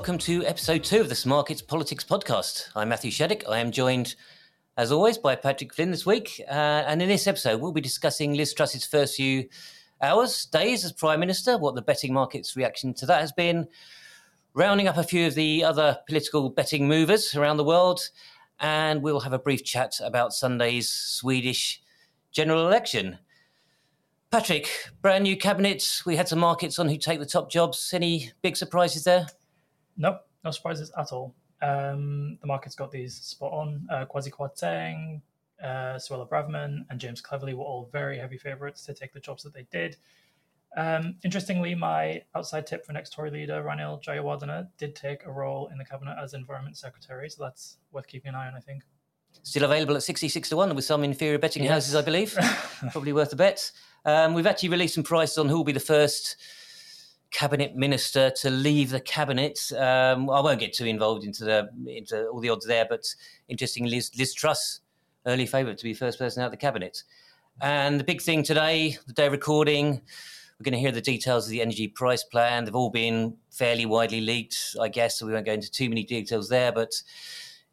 welcome 0.00 0.16
to 0.16 0.42
episode 0.46 0.82
two 0.82 0.98
of 0.98 1.10
the 1.10 1.14
Smarkets 1.14 1.60
Politics 1.60 2.04
podcast. 2.04 2.70
I'm 2.74 2.88
Matthew 2.88 3.10
Shaddick. 3.10 3.46
I 3.46 3.58
am 3.58 3.70
joined, 3.70 4.14
as 4.78 4.90
always, 4.90 5.18
by 5.18 5.36
Patrick 5.36 5.74
Flynn 5.74 5.90
this 5.90 6.06
week. 6.06 6.40
Uh, 6.48 6.84
and 6.86 7.02
in 7.02 7.08
this 7.10 7.26
episode, 7.26 7.60
we'll 7.60 7.70
be 7.70 7.82
discussing 7.82 8.32
Liz 8.32 8.54
Truss's 8.54 8.86
first 8.86 9.16
few 9.16 9.46
hours, 10.00 10.46
days 10.46 10.86
as 10.86 10.92
Prime 10.92 11.20
Minister, 11.20 11.58
what 11.58 11.74
the 11.74 11.82
betting 11.82 12.14
market's 12.14 12.56
reaction 12.56 12.94
to 12.94 13.04
that 13.04 13.20
has 13.20 13.30
been, 13.30 13.68
rounding 14.54 14.88
up 14.88 14.96
a 14.96 15.02
few 15.02 15.26
of 15.26 15.34
the 15.34 15.62
other 15.62 15.98
political 16.08 16.48
betting 16.48 16.88
movers 16.88 17.36
around 17.36 17.58
the 17.58 17.64
world, 17.64 18.00
and 18.58 19.02
we'll 19.02 19.20
have 19.20 19.34
a 19.34 19.38
brief 19.38 19.62
chat 19.64 20.00
about 20.02 20.32
Sunday's 20.32 20.88
Swedish 20.88 21.82
general 22.32 22.66
election. 22.66 23.18
Patrick, 24.30 24.70
brand 25.02 25.24
new 25.24 25.36
cabinet. 25.36 26.00
We 26.06 26.16
had 26.16 26.26
some 26.26 26.38
markets 26.38 26.78
on 26.78 26.88
who 26.88 26.96
take 26.96 27.18
the 27.18 27.26
top 27.26 27.50
jobs. 27.50 27.90
Any 27.92 28.32
big 28.40 28.56
surprises 28.56 29.04
there? 29.04 29.26
Nope, 29.96 30.20
no 30.44 30.50
surprises 30.50 30.90
at 30.96 31.12
all. 31.12 31.34
Um, 31.62 32.38
the 32.40 32.46
market's 32.46 32.74
got 32.74 32.90
these 32.90 33.14
spot 33.14 33.52
on. 33.52 33.86
Uh, 33.90 34.06
Kwasi 34.06 34.30
Kwarteng, 34.30 35.20
uh, 35.62 35.96
Suella 35.96 36.28
Braverman, 36.28 36.86
and 36.88 36.98
James 36.98 37.20
Cleverly 37.20 37.54
were 37.54 37.64
all 37.64 37.88
very 37.92 38.18
heavy 38.18 38.38
favourites 38.38 38.84
to 38.86 38.94
take 38.94 39.12
the 39.12 39.20
jobs 39.20 39.42
that 39.42 39.52
they 39.52 39.66
did. 39.70 39.96
Um, 40.76 41.16
interestingly, 41.24 41.74
my 41.74 42.22
outside 42.34 42.66
tip 42.66 42.86
for 42.86 42.92
next 42.92 43.12
Tory 43.12 43.30
leader, 43.30 43.62
Ranil 43.62 44.02
Jayawardena, 44.02 44.68
did 44.78 44.94
take 44.94 45.26
a 45.26 45.32
role 45.32 45.68
in 45.68 45.78
the 45.78 45.84
cabinet 45.84 46.16
as 46.22 46.32
Environment 46.32 46.76
Secretary, 46.76 47.28
so 47.28 47.42
that's 47.42 47.78
worth 47.92 48.06
keeping 48.06 48.30
an 48.30 48.34
eye 48.36 48.46
on, 48.46 48.54
I 48.54 48.60
think. 48.60 48.84
Still 49.42 49.64
available 49.64 49.96
at 49.96 50.02
66 50.02 50.48
to 50.48 50.56
1 50.56 50.74
with 50.74 50.84
some 50.84 51.04
inferior 51.04 51.38
betting 51.38 51.64
yes. 51.64 51.72
houses, 51.72 51.94
I 51.94 52.02
believe. 52.02 52.36
Probably 52.92 53.12
worth 53.12 53.32
a 53.32 53.36
bet. 53.36 53.70
Um, 54.04 54.34
we've 54.34 54.46
actually 54.46 54.70
released 54.70 54.94
some 54.94 55.04
prices 55.04 55.38
on 55.38 55.48
who 55.48 55.56
will 55.56 55.64
be 55.64 55.72
the 55.72 55.80
first 55.80 56.36
cabinet 57.30 57.76
minister 57.76 58.30
to 58.30 58.50
leave 58.50 58.90
the 58.90 59.00
cabinet. 59.00 59.70
Um, 59.72 60.28
I 60.30 60.40
won't 60.40 60.60
get 60.60 60.72
too 60.72 60.86
involved 60.86 61.24
into 61.24 61.44
the 61.44 61.68
into 61.86 62.26
all 62.26 62.40
the 62.40 62.50
odds 62.50 62.66
there, 62.66 62.86
but 62.88 63.14
interesting, 63.48 63.86
Liz, 63.86 64.10
Liz 64.18 64.34
Truss, 64.34 64.80
early 65.26 65.46
favourite 65.46 65.78
to 65.78 65.84
be 65.84 65.94
first 65.94 66.18
person 66.18 66.42
out 66.42 66.46
of 66.46 66.52
the 66.52 66.56
cabinet. 66.56 67.04
And 67.60 68.00
the 68.00 68.04
big 68.04 68.22
thing 68.22 68.42
today, 68.42 68.98
the 69.06 69.12
day 69.12 69.28
recording, 69.28 70.00
we're 70.58 70.64
going 70.64 70.72
to 70.72 70.78
hear 70.78 70.92
the 70.92 71.00
details 71.00 71.46
of 71.46 71.50
the 71.50 71.62
energy 71.62 71.88
price 71.88 72.24
plan. 72.24 72.64
They've 72.64 72.74
all 72.74 72.90
been 72.90 73.36
fairly 73.50 73.86
widely 73.86 74.20
leaked, 74.20 74.76
I 74.80 74.88
guess, 74.88 75.18
so 75.18 75.26
we 75.26 75.32
won't 75.32 75.46
go 75.46 75.52
into 75.52 75.70
too 75.70 75.88
many 75.88 76.04
details 76.04 76.48
there. 76.48 76.72
But 76.72 77.02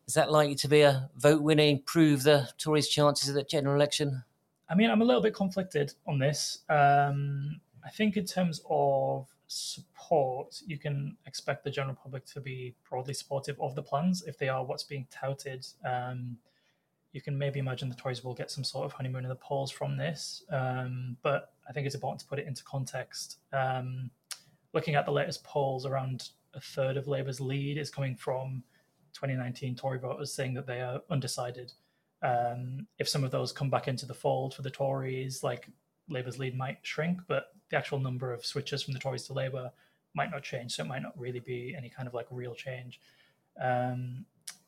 is 0.08 0.14
that 0.14 0.32
likely 0.32 0.56
to 0.56 0.68
be 0.68 0.82
a 0.82 1.10
vote 1.18 1.42
winning, 1.42 1.82
prove 1.86 2.24
the 2.24 2.50
Tories' 2.58 2.90
chances 2.90 3.30
of 3.30 3.36
the 3.36 3.44
general 3.44 3.76
election? 3.76 4.24
I 4.70 4.76
mean, 4.76 4.90
I'm 4.90 5.02
a 5.02 5.06
little 5.06 5.22
bit 5.22 5.34
conflicted 5.34 5.94
on 6.06 6.20
this. 6.20 6.60
Um, 6.70 7.62
I 7.86 7.90
think 7.90 8.18
in 8.18 8.26
terms 8.26 8.62
of 8.70 9.28
support, 9.48 10.62
you 10.66 10.78
can 10.78 11.16
expect 11.26 11.64
the 11.64 11.72
general 11.72 11.96
public 11.96 12.26
to 12.26 12.42
be 12.42 12.76
broadly 12.90 13.14
supportive 13.14 13.60
of 13.60 13.76
the 13.76 13.82
plans 13.82 14.24
if 14.28 14.38
they 14.38 14.50
are 14.50 14.64
what's 14.64 14.84
being 14.84 15.08
touted. 15.10 15.66
Um, 15.86 16.38
you 17.14 17.22
can 17.22 17.38
maybe 17.38 17.60
imagine 17.60 17.90
the 17.90 17.96
Tories 17.96 18.24
will 18.24 18.34
get 18.34 18.52
some 18.52 18.64
sort 18.64 18.86
of 18.86 18.92
honeymoon 18.92 19.24
in 19.24 19.30
the 19.30 19.36
polls 19.36 19.72
from 19.72 19.98
this, 19.98 20.44
um, 20.52 21.18
but 21.24 21.54
I 21.68 21.72
think 21.72 21.86
it's 21.86 21.96
important 21.96 22.20
to 22.22 22.28
put 22.28 22.40
it 22.40 22.48
into 22.48 22.64
context. 22.64 23.38
Um, 23.54 24.12
looking 24.74 24.96
at 24.96 25.06
the 25.06 25.12
latest 25.12 25.44
polls, 25.44 25.86
around 25.86 26.30
a 26.54 26.60
third 26.60 26.98
of 26.98 27.08
Labour's 27.08 27.40
lead 27.40 27.78
is 27.78 27.90
coming 27.90 28.16
from 28.16 28.64
2019 29.14 29.76
Tory 29.76 30.00
voters 30.00 30.34
saying 30.34 30.54
that 30.56 30.68
they 30.68 30.82
are 30.82 31.02
undecided. 31.10 31.72
Um, 32.22 32.88
if 33.00 33.08
some 33.08 33.24
of 33.24 33.32
those 33.32 33.52
come 33.52 33.70
back 33.70 33.88
into 33.88 34.06
the 34.06 34.14
fold 34.14 34.54
for 34.54 34.62
the 34.62 34.70
Tories, 34.70 35.44
like 35.44 35.68
Labour's 36.10 36.40
lead 36.40 36.58
might 36.58 36.80
shrink, 36.82 37.22
but 37.28 37.48
the 37.70 37.78
actual 37.78 38.00
number 38.00 38.34
of 38.34 38.46
switches 38.46 38.84
from 38.84 38.94
the 38.94 39.00
Tories 39.00 39.24
to 39.24 39.34
Labour 39.34 39.72
might 40.14 40.32
not 40.32 40.44
change. 40.44 40.74
So 40.74 40.84
it 40.84 40.88
might 40.88 41.02
not 41.02 41.18
really 41.18 41.40
be 41.40 41.76
any 41.78 41.90
kind 41.90 42.08
of 42.08 42.14
like 42.14 42.28
real 42.32 42.56
change. 42.56 43.00
Um, 43.62 44.26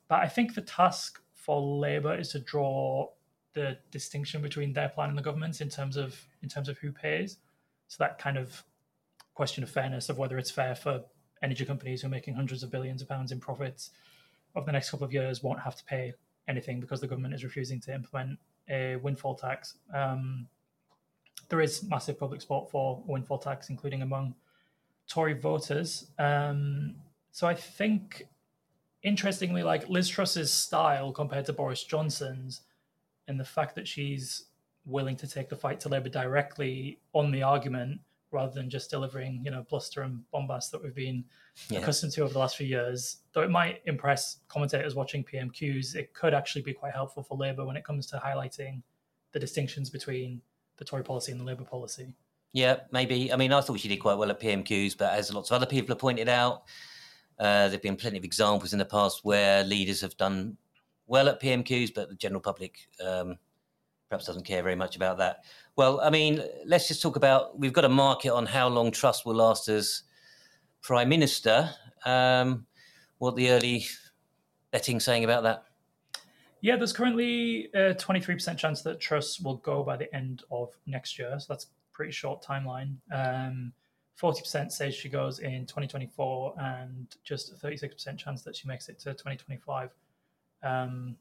but 0.08 0.20
I 0.20 0.28
think 0.28 0.56
the 0.56 0.62
task 0.62 1.22
for 1.34 1.62
Labour 1.62 2.16
is 2.16 2.30
to 2.30 2.40
draw 2.40 3.10
the 3.54 3.78
distinction 3.92 4.42
between 4.42 4.74
their 4.74 4.90
plan 4.90 5.10
and 5.10 5.18
the 5.18 5.24
government's 5.24 5.62
in 5.62 5.70
terms 5.70 5.98
of 5.98 6.20
in 6.44 6.50
terms 6.50 6.70
of 6.70 6.78
who 6.78 6.92
pays. 6.92 7.38
So 7.88 7.98
that 8.00 8.20
kind 8.20 8.38
of 8.38 8.64
question 9.34 9.64
of 9.64 9.70
fairness 9.70 10.10
of 10.10 10.18
whether 10.18 10.38
it's 10.38 10.52
fair 10.52 10.76
for 10.76 11.02
energy 11.42 11.66
companies 11.66 12.02
who 12.02 12.08
are 12.08 12.12
making 12.12 12.36
hundreds 12.36 12.62
of 12.62 12.70
billions 12.70 13.02
of 13.02 13.08
pounds 13.08 13.32
in 13.32 13.40
profits 13.40 13.92
over 14.56 14.66
the 14.66 14.72
next 14.72 14.92
couple 14.92 15.06
of 15.06 15.14
years 15.14 15.42
won't 15.42 15.60
have 15.60 15.76
to 15.76 15.84
pay 15.86 16.14
anything 16.48 16.80
because 16.80 17.00
the 17.00 17.08
government 17.08 17.34
is 17.34 17.44
refusing 17.44 17.80
to 17.80 17.94
implement 17.94 18.38
a 18.70 18.98
windfall 18.98 19.36
tax. 19.36 19.76
Um, 19.94 20.48
there 21.50 21.62
is 21.62 21.84
massive 21.84 22.20
public 22.20 22.42
support 22.42 22.70
for 22.70 23.04
a 23.08 23.12
windfall 23.12 23.40
tax, 23.40 23.70
including 23.70 24.02
among 24.02 24.36
Tory 25.08 25.34
voters. 25.34 26.08
Um, 26.18 26.96
so 27.32 27.48
I 27.48 27.56
think, 27.56 28.28
interestingly, 29.04 29.64
like 29.64 29.90
Liz 29.90 30.08
Truss's 30.08 30.52
style 30.52 31.12
compared 31.12 31.46
to 31.46 31.54
Boris 31.54 31.84
Johnson's, 31.84 32.62
and 33.28 33.40
the 33.40 33.46
fact 33.46 33.76
that 33.76 33.88
she's 33.88 34.46
willing 34.86 35.16
to 35.18 35.28
take 35.28 35.50
the 35.50 35.56
fight 35.56 35.80
to 35.82 35.90
Labour 35.90 36.10
directly 36.10 37.00
on 37.14 37.32
the 37.32 37.44
argument 37.44 38.00
rather 38.32 38.54
than 38.54 38.70
just 38.70 38.90
delivering, 38.90 39.42
you 39.44 39.52
know, 39.52 39.66
bluster 39.70 40.02
and 40.02 40.24
bombast 40.32 40.72
that 40.72 40.84
we've 40.84 40.96
been 40.96 41.24
yeah. 41.70 41.80
accustomed 41.80 42.12
to 42.14 42.22
over 42.22 42.34
the 42.34 42.40
last 42.40 42.58
few 42.58 42.68
years. 42.68 43.18
Though 43.34 43.42
it 43.42 43.50
might 43.50 43.82
impress 43.86 44.38
commentators 44.48 44.96
watching 44.96 45.24
PMQs, 45.24 45.96
it 45.96 46.14
could 46.14 46.34
actually 46.34 46.62
be 46.62 46.74
quite 46.74 46.94
helpful 46.94 47.24
for 47.24 47.38
Labour 47.38 47.66
when 47.66 47.76
it 47.76 47.84
comes 47.84 48.06
to 48.08 48.18
highlighting 48.18 48.82
the 49.32 49.40
distinctions 49.40 49.90
between 49.90 50.42
the 50.80 50.86
Tory 50.86 51.04
policy 51.04 51.32
and 51.32 51.40
the 51.40 51.46
Labour 51.46 51.66
policy. 51.66 52.16
Yeah, 52.54 52.78
maybe. 52.92 53.32
I 53.32 53.36
mean, 53.36 53.54
I 53.54 53.62
thought 53.62 53.80
she 53.80 53.88
did 53.88 53.98
quite 53.98 54.18
well 54.18 54.32
at 54.32 54.40
PMQs, 54.40 54.98
but 54.98 55.14
as 55.14 55.32
lots 55.32 55.52
of 55.52 55.56
other 55.56 55.68
people 55.68 55.94
have 55.94 56.00
pointed 56.00 56.28
out, 56.28 56.64
uh, 57.38 57.64
there 57.64 57.72
have 57.72 57.82
been 57.82 57.96
plenty 57.96 58.18
of 58.18 58.24
examples 58.24 58.74
in 58.74 58.80
the 58.80 58.86
past 58.86 59.24
where 59.24 59.64
leaders 59.64 60.02
have 60.02 60.18
done 60.18 60.58
well 61.06 61.30
at 61.30 61.42
PMQs, 61.42 61.94
but 61.94 62.10
the 62.10 62.16
general 62.16 62.42
public 62.42 62.78
um, 63.06 63.38
perhaps 64.10 64.26
doesn't 64.26 64.46
care 64.46 64.64
very 64.64 64.76
much 64.76 64.96
about 64.96 65.20
that. 65.20 65.44
Well, 65.76 66.02
I 66.02 66.10
mean, 66.10 66.44
let's 66.66 66.88
just 66.88 67.02
talk 67.02 67.16
about 67.16 67.60
we've 67.60 67.74
got 67.74 67.86
a 67.86 67.90
market 67.90 68.34
on 68.34 68.46
how 68.46 68.68
long 68.68 68.92
Truss 68.92 69.26
will 69.26 69.36
last 69.36 69.68
as 69.68 70.04
prime 70.82 71.10
minister. 71.10 71.70
Um, 72.06 72.66
what 73.20 73.36
the 73.36 73.52
early 73.52 73.86
betting 74.72 75.00
saying 75.00 75.24
about 75.24 75.44
that? 75.44 75.66
Yeah, 76.62 76.76
there's 76.76 76.94
currently 76.94 77.70
a 77.74 77.94
23% 77.94 78.58
chance 78.58 78.82
that 78.82 79.00
Truss 79.00 79.40
will 79.40 79.58
go 79.58 79.84
by 79.84 79.98
the 79.98 80.14
end 80.14 80.44
of 80.52 80.70
next 80.86 81.18
year. 81.18 81.40
So 81.40 81.46
that's 81.50 81.68
pretty 81.94 82.12
short 82.12 82.44
timeline. 82.44 82.96
Um, 83.12 83.74
40% 84.22 84.72
says 84.72 84.94
she 84.94 85.08
goes 85.08 85.40
in 85.40 85.66
2024 85.66 86.56
and 86.60 87.08
just 87.24 87.52
a 87.52 87.56
36% 87.56 88.18
chance 88.18 88.42
that 88.42 88.56
she 88.56 88.68
makes 88.68 88.90
it 88.90 89.00
to 89.00 89.12
2025. 89.12 89.90
Um, 90.62 91.16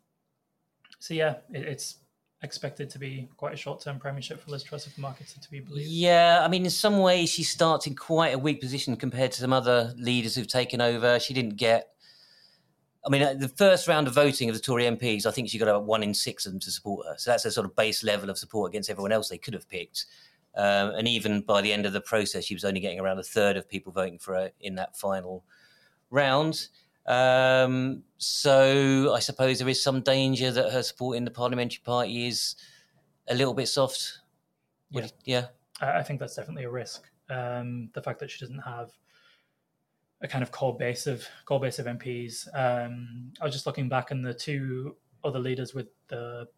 so 0.99 1.15
yeah, 1.15 1.37
it, 1.53 1.63
it's 1.63 1.99
expected 2.43 2.89
to 2.91 2.99
be 2.99 3.29
quite 3.37 3.53
a 3.53 3.57
short-term 3.57 3.99
premiership 3.99 4.41
for 4.41 4.51
Liz 4.51 4.63
Truss 4.63 4.87
if 4.87 4.95
the 4.95 5.01
markets 5.01 5.37
are 5.37 5.41
to 5.41 5.51
be 5.51 5.61
believed. 5.61 5.89
Yeah, 5.89 6.41
I 6.43 6.49
mean, 6.49 6.65
in 6.65 6.71
some 6.71 6.99
ways, 6.99 7.31
she 7.31 7.43
starts 7.43 7.87
in 7.87 7.95
quite 7.95 8.35
a 8.35 8.39
weak 8.39 8.61
position 8.61 8.97
compared 8.97 9.33
to 9.33 9.41
some 9.41 9.53
other 9.53 9.93
leaders 9.97 10.35
who've 10.35 10.47
taken 10.47 10.81
over. 10.81 11.19
She 11.19 11.35
didn't 11.35 11.57
get. 11.57 11.89
I 13.07 13.11
mean, 13.11 13.39
the 13.39 13.49
first 13.49 13.87
round 13.87 14.07
of 14.07 14.15
voting 14.15 14.49
of 14.49 14.55
the 14.55 14.61
Tory 14.61 14.85
MPs, 14.85 15.25
I 15.25 15.31
think 15.31 15.49
she 15.49 15.59
got 15.59 15.69
about 15.69 15.85
one 15.85 16.03
in 16.03 16.13
six 16.13 16.47
of 16.47 16.53
them 16.53 16.61
to 16.61 16.71
support 16.71 17.07
her. 17.07 17.15
So 17.17 17.31
that's 17.31 17.45
a 17.45 17.51
sort 17.51 17.65
of 17.65 17.77
base 17.77 18.03
level 18.03 18.29
of 18.29 18.39
support 18.39 18.71
against 18.71 18.91
everyone 18.91 19.13
else 19.13 19.29
they 19.29 19.39
could 19.39 19.55
have 19.55 19.69
picked. 19.69 20.07
Um, 20.57 20.91
and 20.97 21.07
even 21.07 21.43
by 21.43 21.61
the 21.61 21.73
end 21.73 21.87
of 21.87 21.93
the 21.93 22.01
process, 22.01 22.45
she 22.45 22.55
was 22.55 22.65
only 22.65 22.81
getting 22.81 22.99
around 22.99 23.19
a 23.19 23.23
third 23.23 23.57
of 23.57 23.69
people 23.69 23.93
voting 23.93 24.19
for 24.19 24.35
her 24.35 24.51
in 24.61 24.75
that 24.75 24.97
final 24.97 25.45
round. 26.11 26.69
Um, 27.07 28.03
so 28.19 29.15
I 29.15 29.21
suppose 29.21 29.59
there 29.59 29.69
is 29.69 29.83
some 29.83 30.01
danger 30.01 30.51
that 30.51 30.73
her 30.73 30.83
support 30.83 31.17
in 31.17 31.25
the 31.25 31.31
parliamentary 31.31 31.81
party 31.85 32.27
is 32.27 32.57
a 33.29 33.35
little 33.35 33.55
bit 33.55 33.69
soft. 33.69 34.19
Yeah, 34.91 35.07
yeah. 35.25 35.47
I 35.81 36.03
think 36.03 36.19
that's 36.19 36.35
definitely 36.35 36.65
a 36.65 36.71
risk. 36.71 37.05
Um, 37.31 37.91
the 37.95 38.03
fact 38.03 38.21
that 38.21 38.31
she 38.31 38.41
doesn't 38.41 38.59
have 38.59 38.91
a 40.21 40.29
kind 40.29 40.43
of 40.43 40.51
core 40.51 40.77
base 40.77 41.07
of 41.07 41.25
core 41.45 41.61
base 41.61 41.79
of 41.79 41.87
MPs. 41.87 42.49
Um, 42.55 43.33
I 43.41 43.45
was 43.45 43.55
just 43.55 43.67
looking 43.67 43.89
back, 43.89 44.11
and 44.11 44.25
the 44.25 44.35
two 44.35 44.97
other 45.25 45.39
leaders 45.39 45.75
with 45.75 45.89
the 46.09 46.49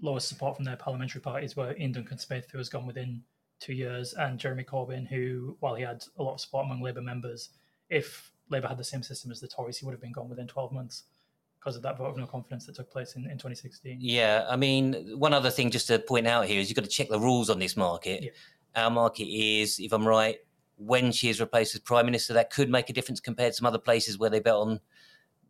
lowest 0.00 0.28
support 0.28 0.56
from 0.56 0.64
their 0.64 0.76
parliamentary 0.76 1.20
parties 1.20 1.56
were 1.56 1.74
Iain 1.78 1.92
Duncan 1.92 2.18
Smith, 2.18 2.48
who 2.50 2.58
has 2.58 2.68
gone 2.68 2.86
within 2.86 3.22
two 3.60 3.72
years, 3.72 4.14
and 4.14 4.38
Jeremy 4.38 4.64
Corbyn, 4.64 5.06
who, 5.06 5.56
while 5.60 5.74
he 5.74 5.82
had 5.82 6.04
a 6.18 6.22
lot 6.22 6.34
of 6.34 6.40
support 6.40 6.66
among 6.66 6.82
Labour 6.82 7.02
members, 7.02 7.50
if 7.90 8.30
Labour 8.50 8.68
had 8.68 8.78
the 8.78 8.84
same 8.84 9.02
system 9.02 9.30
as 9.30 9.40
the 9.40 9.48
Tories, 9.48 9.78
he 9.78 9.84
would 9.84 9.92
have 9.92 10.00
been 10.00 10.12
gone 10.12 10.28
within 10.28 10.46
12 10.46 10.72
months 10.72 11.04
because 11.58 11.76
of 11.76 11.82
that 11.82 11.98
vote 11.98 12.06
of 12.06 12.16
no 12.16 12.26
confidence 12.26 12.66
that 12.66 12.76
took 12.76 12.90
place 12.90 13.16
in, 13.16 13.24
in 13.24 13.32
2016. 13.32 13.98
Yeah, 14.00 14.46
I 14.48 14.56
mean, 14.56 15.18
one 15.18 15.34
other 15.34 15.50
thing 15.50 15.70
just 15.70 15.88
to 15.88 15.98
point 15.98 16.26
out 16.26 16.46
here 16.46 16.60
is 16.60 16.68
you've 16.68 16.76
got 16.76 16.84
to 16.84 16.90
check 16.90 17.08
the 17.08 17.18
rules 17.18 17.50
on 17.50 17.58
this 17.58 17.76
market. 17.76 18.22
Yeah. 18.22 18.30
Our 18.84 18.90
market 18.90 19.24
is, 19.24 19.80
if 19.80 19.92
I'm 19.92 20.06
right, 20.06 20.36
when 20.78 21.12
she 21.12 21.28
is 21.28 21.40
replaced 21.40 21.74
as 21.74 21.80
Prime 21.80 22.06
Minister, 22.06 22.32
that 22.34 22.50
could 22.50 22.70
make 22.70 22.88
a 22.88 22.92
difference 22.92 23.20
compared 23.20 23.52
to 23.52 23.56
some 23.56 23.66
other 23.66 23.78
places 23.78 24.18
where 24.18 24.30
they 24.30 24.40
bet 24.40 24.54
on 24.54 24.80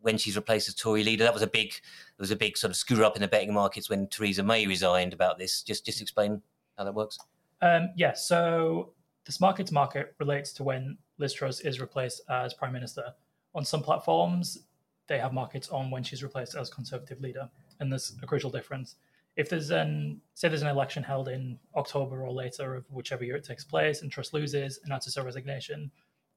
when 0.01 0.17
she's 0.17 0.35
replaced 0.35 0.67
as 0.67 0.75
Tory 0.75 1.03
leader. 1.03 1.23
That 1.23 1.33
was 1.33 1.43
a 1.43 1.47
big, 1.47 1.71
there 1.71 2.23
was 2.23 2.31
a 2.31 2.35
big 2.35 2.57
sort 2.57 2.71
of 2.71 2.77
screw 2.77 3.05
up 3.05 3.15
in 3.15 3.21
the 3.21 3.27
betting 3.27 3.53
markets 3.53 3.89
when 3.89 4.07
Theresa 4.07 4.43
May 4.43 4.65
resigned 4.65 5.13
about 5.13 5.37
this. 5.37 5.61
Just, 5.61 5.85
just 5.85 6.01
explain 6.01 6.41
how 6.77 6.83
that 6.83 6.93
works. 6.93 7.19
Um, 7.61 7.89
yeah, 7.95 8.13
so 8.13 8.93
this 9.25 9.39
market 9.39 9.67
to 9.67 9.73
market 9.73 10.15
relates 10.19 10.53
to 10.53 10.63
when 10.63 10.97
Liz 11.17 11.33
Truss 11.33 11.59
is 11.59 11.79
replaced 11.79 12.21
as 12.29 12.53
Prime 12.53 12.73
Minister. 12.73 13.13
on 13.53 13.65
some 13.65 13.81
platforms, 13.81 14.59
they 15.07 15.19
have 15.19 15.33
markets 15.33 15.69
on 15.69 15.91
when 15.91 16.03
she's 16.03 16.23
replaced 16.23 16.55
as 16.55 16.69
Conservative 16.69 17.19
leader. 17.19 17.49
And 17.79 17.91
there's 17.91 18.15
a 18.21 18.25
crucial 18.25 18.49
difference. 18.49 18.95
If 19.39 19.47
there's 19.47 19.71
an, 19.71 20.19
say 20.33 20.49
there's 20.49 20.63
an 20.63 20.67
election 20.67 21.01
held 21.01 21.29
in 21.29 21.57
October 21.73 22.23
or 22.25 22.33
later 22.33 22.75
of 22.75 22.83
whichever 22.91 23.23
year 23.23 23.37
it 23.37 23.45
takes 23.45 23.63
place 23.63 24.01
and 24.01 24.11
Truss 24.11 24.33
loses, 24.33 24.79
and 24.79 24.87
announces 24.87 25.15
her 25.15 25.23
resignation, 25.23 25.89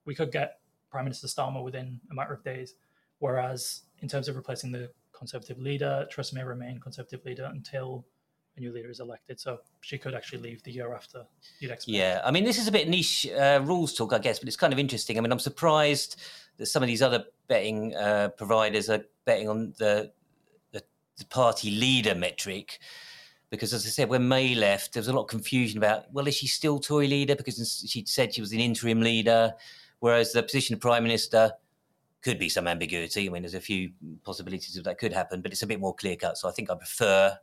we 0.05 0.15
could 0.15 0.31
get 0.31 0.61
Prime 0.89 1.05
Minister 1.07 1.27
Starmer 1.27 1.65
within 1.65 2.01
a 2.13 2.15
matter 2.15 2.33
of 2.33 2.45
days. 2.45 2.77
Whereas 3.19 3.83
in 4.03 4.09
terms 4.09 4.29
of 4.29 4.37
replacing 4.37 4.71
the 4.71 4.89
Conservative 5.13 5.59
leader, 5.59 6.07
Truss 6.13 6.33
may 6.33 6.45
remain 6.45 6.79
Conservative 6.79 7.25
leader 7.25 7.51
until 7.53 8.07
a 8.57 8.61
new 8.61 8.73
leader 8.73 8.89
is 8.89 9.01
elected. 9.01 9.41
So 9.41 9.59
she 9.81 9.99
could 9.99 10.15
actually 10.15 10.43
leave 10.43 10.63
the 10.63 10.71
year 10.71 10.95
after 10.95 11.27
you'd 11.59 11.73
expect. 11.73 11.93
Yeah, 11.93 12.21
I 12.25 12.31
mean, 12.31 12.45
this 12.45 12.59
is 12.59 12.69
a 12.69 12.73
bit 12.73 12.89
niche 12.89 13.27
uh, 13.27 13.61
rules 13.65 13.95
talk, 13.95 14.13
I 14.13 14.21
guess, 14.21 14.39
but 14.39 14.47
it's 14.47 14.57
kind 14.57 14.73
of 14.73 14.79
interesting. 14.79 15.19
I 15.19 15.23
mean, 15.23 15.33
I'm 15.33 15.41
surprised 15.41 16.21
that 16.59 16.67
some 16.67 16.85
of 16.85 16.87
these 16.87 17.03
other 17.03 17.25
betting 17.49 17.97
uh, 17.97 18.29
providers 18.37 18.89
are 18.89 19.05
betting 19.25 19.49
on 19.49 19.75
the, 19.79 20.13
the, 21.19 21.27
party 21.27 21.71
leader 21.71 22.15
metric. 22.15 22.79
Because, 23.51 23.75
as 23.75 23.85
I 23.85 23.91
said, 23.91 24.09
when 24.09 24.29
May 24.29 24.55
left, 24.55 24.95
there 24.95 25.01
was 25.01 25.09
a 25.09 25.13
lot 25.13 25.23
of 25.23 25.29
confusion 25.29 25.77
about, 25.77 26.11
well, 26.13 26.27
is 26.27 26.35
she 26.35 26.47
still 26.47 26.79
Tory 26.79 27.07
leader? 27.07 27.37
Because 27.37 27.85
she'd 27.87 28.09
said 28.09 28.35
she 28.35 28.41
was 28.41 28.53
an 28.53 28.61
interim 28.61 29.01
leader, 29.01 29.53
whereas 30.01 30.33
the 30.33 30.43
position 30.43 30.75
of 30.75 30.81
prime 30.81 31.03
minister 31.03 31.53
could 32.23 32.39
be 32.39 32.49
some 32.49 32.67
ambiguity. 32.67 33.27
I 33.27 33.33
mean, 33.33 33.43
there's 33.43 33.55
a 33.55 33.61
few 33.61 33.91
possibilities 34.25 34.77
of 34.77 34.85
that 34.85 34.99
could 34.99 35.13
happen, 35.13 35.43
but 35.43 35.53
it's 35.53 35.63
a 35.63 35.67
bit 35.67 35.81
more 35.81 35.95
clear 35.95 36.17
cut. 36.17 36.39
So 36.39 36.49
I 36.49 36.53
think 36.53 36.71
I 36.71 36.77
prefer 36.77 37.37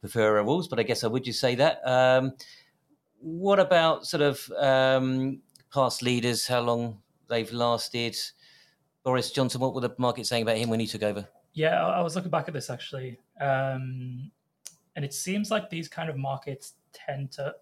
prefer 0.00 0.42
rules, 0.42 0.68
but 0.68 0.78
I 0.78 0.84
guess 0.84 1.04
I 1.04 1.08
would 1.08 1.24
just 1.24 1.40
say 1.40 1.56
that. 1.56 1.86
Um, 1.86 2.32
what 3.20 3.58
about 3.58 4.06
sort 4.06 4.22
of 4.22 4.50
um, 4.56 5.40
past 5.72 6.02
leaders? 6.02 6.46
How 6.46 6.60
long 6.60 7.00
they've 7.28 7.52
lasted? 7.52 8.16
Boris 9.02 9.30
Johnson, 9.32 9.60
what 9.60 9.74
were 9.74 9.80
the 9.80 9.94
market 9.98 10.26
saying 10.26 10.42
about 10.42 10.56
him 10.56 10.68
when 10.68 10.80
he 10.80 10.86
took 10.86 11.02
over? 11.02 11.26
Yeah, 11.58 11.84
I 11.84 12.02
was 12.02 12.14
looking 12.14 12.30
back 12.30 12.46
at 12.46 12.54
this 12.54 12.70
actually, 12.70 13.18
um, 13.40 14.30
and 14.94 15.04
it 15.04 15.12
seems 15.12 15.50
like 15.50 15.68
these 15.68 15.88
kind 15.88 16.08
of 16.08 16.16
markets 16.16 16.74
tend 16.92 17.32
to 17.32 17.52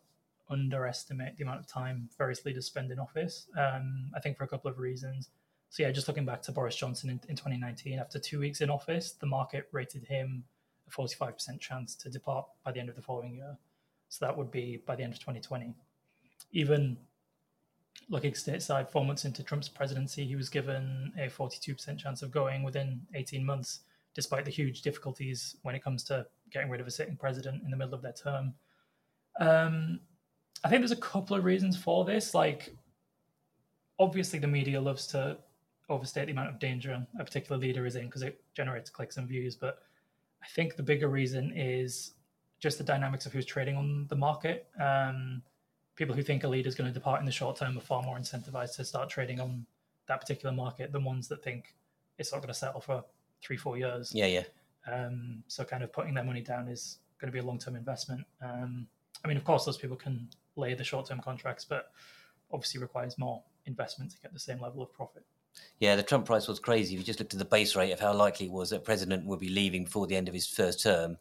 underestimate 0.50 1.38
the 1.38 1.44
amount 1.44 1.60
of 1.60 1.66
time 1.66 2.10
various 2.19 2.44
leaders 2.44 2.66
spend 2.66 2.90
in 2.90 2.98
office. 2.98 3.46
Um, 3.56 4.10
I 4.14 4.20
think 4.20 4.37
for 4.37 4.44
a 4.44 4.48
couple 4.48 4.70
of 4.70 4.78
reasons. 4.78 5.31
So 5.70 5.82
yeah, 5.82 5.90
just 5.93 6.08
looking 6.08 6.26
back 6.26 6.43
to 6.43 6.52
Boris 6.52 6.76
Johnson 6.76 7.08
in, 7.08 7.20
in 7.31 7.37
2019, 7.37 7.98
after 7.98 8.19
two 8.19 8.38
weeks 8.38 8.60
in 8.60 8.69
office, 8.69 9.12
the 9.12 9.25
market 9.25 9.66
rated 9.72 10.04
him 10.04 10.44
a 10.87 10.90
45% 10.90 11.58
chance 11.58 11.94
to 11.94 12.10
depart 12.10 12.44
by 12.66 12.72
the 12.72 12.81
end 12.81 12.90
of 12.90 12.96
the 12.96 13.02
following 13.02 13.37
year. 13.37 13.56
So 14.10 14.26
that 14.26 14.37
would 14.37 14.50
be 14.50 14.82
by 14.84 14.94
the 14.94 15.04
end 15.04 15.14
of 15.14 15.20
2020. 15.20 15.72
Even 16.52 16.99
looking 18.08 18.32
stateside, 18.32 18.90
four 18.90 19.04
months 19.04 19.25
into 19.25 19.43
Trump's 19.43 19.69
presidency, 19.69 20.25
he 20.25 20.37
was 20.37 20.48
given 20.48 21.12
a 21.19 21.28
42% 21.28 21.98
chance 21.98 22.22
of 22.22 22.31
going 22.31 22.62
within 22.62 23.00
18 23.14 23.44
months, 23.44 23.81
despite 24.14 24.44
the 24.44 24.50
huge 24.50 24.82
difficulties 24.82 25.56
when 25.62 25.75
it 25.75 25.82
comes 25.82 26.04
to 26.04 26.26
getting 26.50 26.70
rid 26.70 26.81
of 26.81 26.87
a 26.87 26.90
sitting 26.90 27.16
president 27.16 27.62
in 27.64 27.70
the 27.70 27.76
middle 27.76 27.94
of 27.94 28.02
their 28.02 28.12
term. 28.12 28.54
Um, 29.40 30.00
I 30.64 30.69
think 30.69 30.81
there's 30.81 30.93
a 30.93 30.96
couple 30.96 31.37
of 31.37 31.44
reasons 31.44 31.76
for 31.76 32.04
this. 32.04 32.34
Like, 32.34 32.75
obviously, 33.99 34.38
the 34.38 34.46
media 34.46 34.81
loves 34.81 35.06
to 35.08 35.38
overstate 35.88 36.26
the 36.26 36.32
amount 36.32 36.49
of 36.49 36.58
danger 36.58 37.06
a 37.19 37.25
particular 37.25 37.60
leader 37.60 37.87
is 37.87 37.96
in 37.96 38.06
because 38.06 38.22
it 38.22 38.40
generates 38.54 38.90
clicks 38.90 39.16
and 39.16 39.28
views. 39.28 39.54
But 39.54 39.82
I 40.42 40.46
think 40.54 40.76
the 40.76 40.82
bigger 40.82 41.08
reason 41.08 41.52
is 41.54 42.12
just 42.58 42.78
the 42.78 42.84
dynamics 42.84 43.26
of 43.26 43.32
who's 43.32 43.46
trading 43.46 43.76
on 43.76 44.06
the 44.08 44.16
market. 44.16 44.66
Um, 44.81 45.42
people 45.96 46.14
who 46.14 46.22
think 46.22 46.44
a 46.44 46.48
leader 46.48 46.69
is 46.69 46.75
going 46.75 46.88
to 46.88 46.94
depart 46.94 47.20
in 47.20 47.26
the 47.26 47.32
short 47.32 47.56
term 47.56 47.76
are 47.76 47.81
far 47.81 48.02
more 48.02 48.19
incentivized 48.19 48.76
to 48.76 48.84
start 48.84 49.08
trading 49.08 49.40
on 49.40 49.66
that 50.06 50.20
particular 50.20 50.54
market 50.54 50.93
than 50.93 51.02
ones 51.02 51.26
that 51.28 51.43
think 51.43 51.75
it's 52.19 52.32
not 52.32 52.38
going 52.38 52.52
to 52.52 52.54
settle 52.54 52.81
for 52.81 53.04
three, 53.43 53.56
four 53.56 53.76
years. 53.76 54.12
Yeah, 54.14 54.26
yeah. 54.26 54.44
Um, 54.90 55.43
so 55.48 55.64
kind 55.64 55.82
of 55.82 55.93
putting 55.93 56.14
their 56.14 56.25
money 56.25 56.43
down 56.43 56.69
is 56.69 56.98
going 57.20 57.28
to 57.28 57.32
be 57.32 57.40
a 57.40 57.43
long 57.43 57.58
term 57.58 57.75
investment. 57.76 58.25
Um, 58.43 58.87
I 59.25 59.28
mean, 59.28 59.37
of 59.37 59.44
course, 59.44 59.64
those 59.64 59.78
people 59.78 59.96
can 59.96 60.28
lay 60.54 60.75
the 60.75 60.84
short 60.84 61.06
term 61.06 61.20
contracts, 61.20 61.64
but 61.64 61.90
obviously 62.52 62.81
requires 62.81 63.19
more 63.19 63.42
investment 63.64 64.12
to 64.12 64.20
get 64.20 64.32
the 64.32 64.38
same 64.38 64.60
level 64.60 64.82
of 64.82 64.92
profit. 64.92 65.25
Yeah, 65.81 65.96
the 65.96 66.02
Trump 66.02 66.26
price 66.26 66.46
was 66.46 66.60
crazy. 66.60 66.94
If 66.94 67.00
you 67.00 67.04
just 67.04 67.19
looked 67.19 67.32
at 67.32 67.38
the 67.38 67.44
base 67.46 67.75
rate 67.75 67.92
of 67.92 68.00
how 68.00 68.12
likely 68.12 68.46
it 68.46 68.52
was 68.52 68.70
that 68.70 68.84
president 68.84 69.25
would 69.26 69.40
be 69.40 69.49
leaving 69.49 69.84
before 69.84 70.06
the 70.06 70.14
end 70.14 70.28
of 70.28 70.34
his 70.34 70.46
first 70.46 70.82
term, 70.82 71.16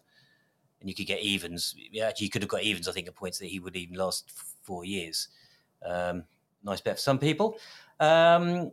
and 0.80 0.90
you 0.90 0.94
could 0.94 1.08
get 1.08 1.22
evens. 1.22 1.74
Yeah, 1.92 2.08
actually, 2.08 2.26
you 2.26 2.32
could 2.32 2.42
have 2.42 2.50
got 2.50 2.64
evens. 2.64 2.88
I 2.88 2.92
think 2.92 3.08
at 3.08 3.16
points 3.16 3.40
that 3.40 3.48
he 3.48 3.60
would 3.60 3.76
even 3.76 3.96
last 3.96 4.30
four 4.66 4.86
years. 4.86 5.30
Um, 5.86 6.24
nice 6.64 6.82
bet 6.82 6.96
for 6.96 7.02
some 7.02 7.20
people. 7.20 7.58
Um, 8.00 8.72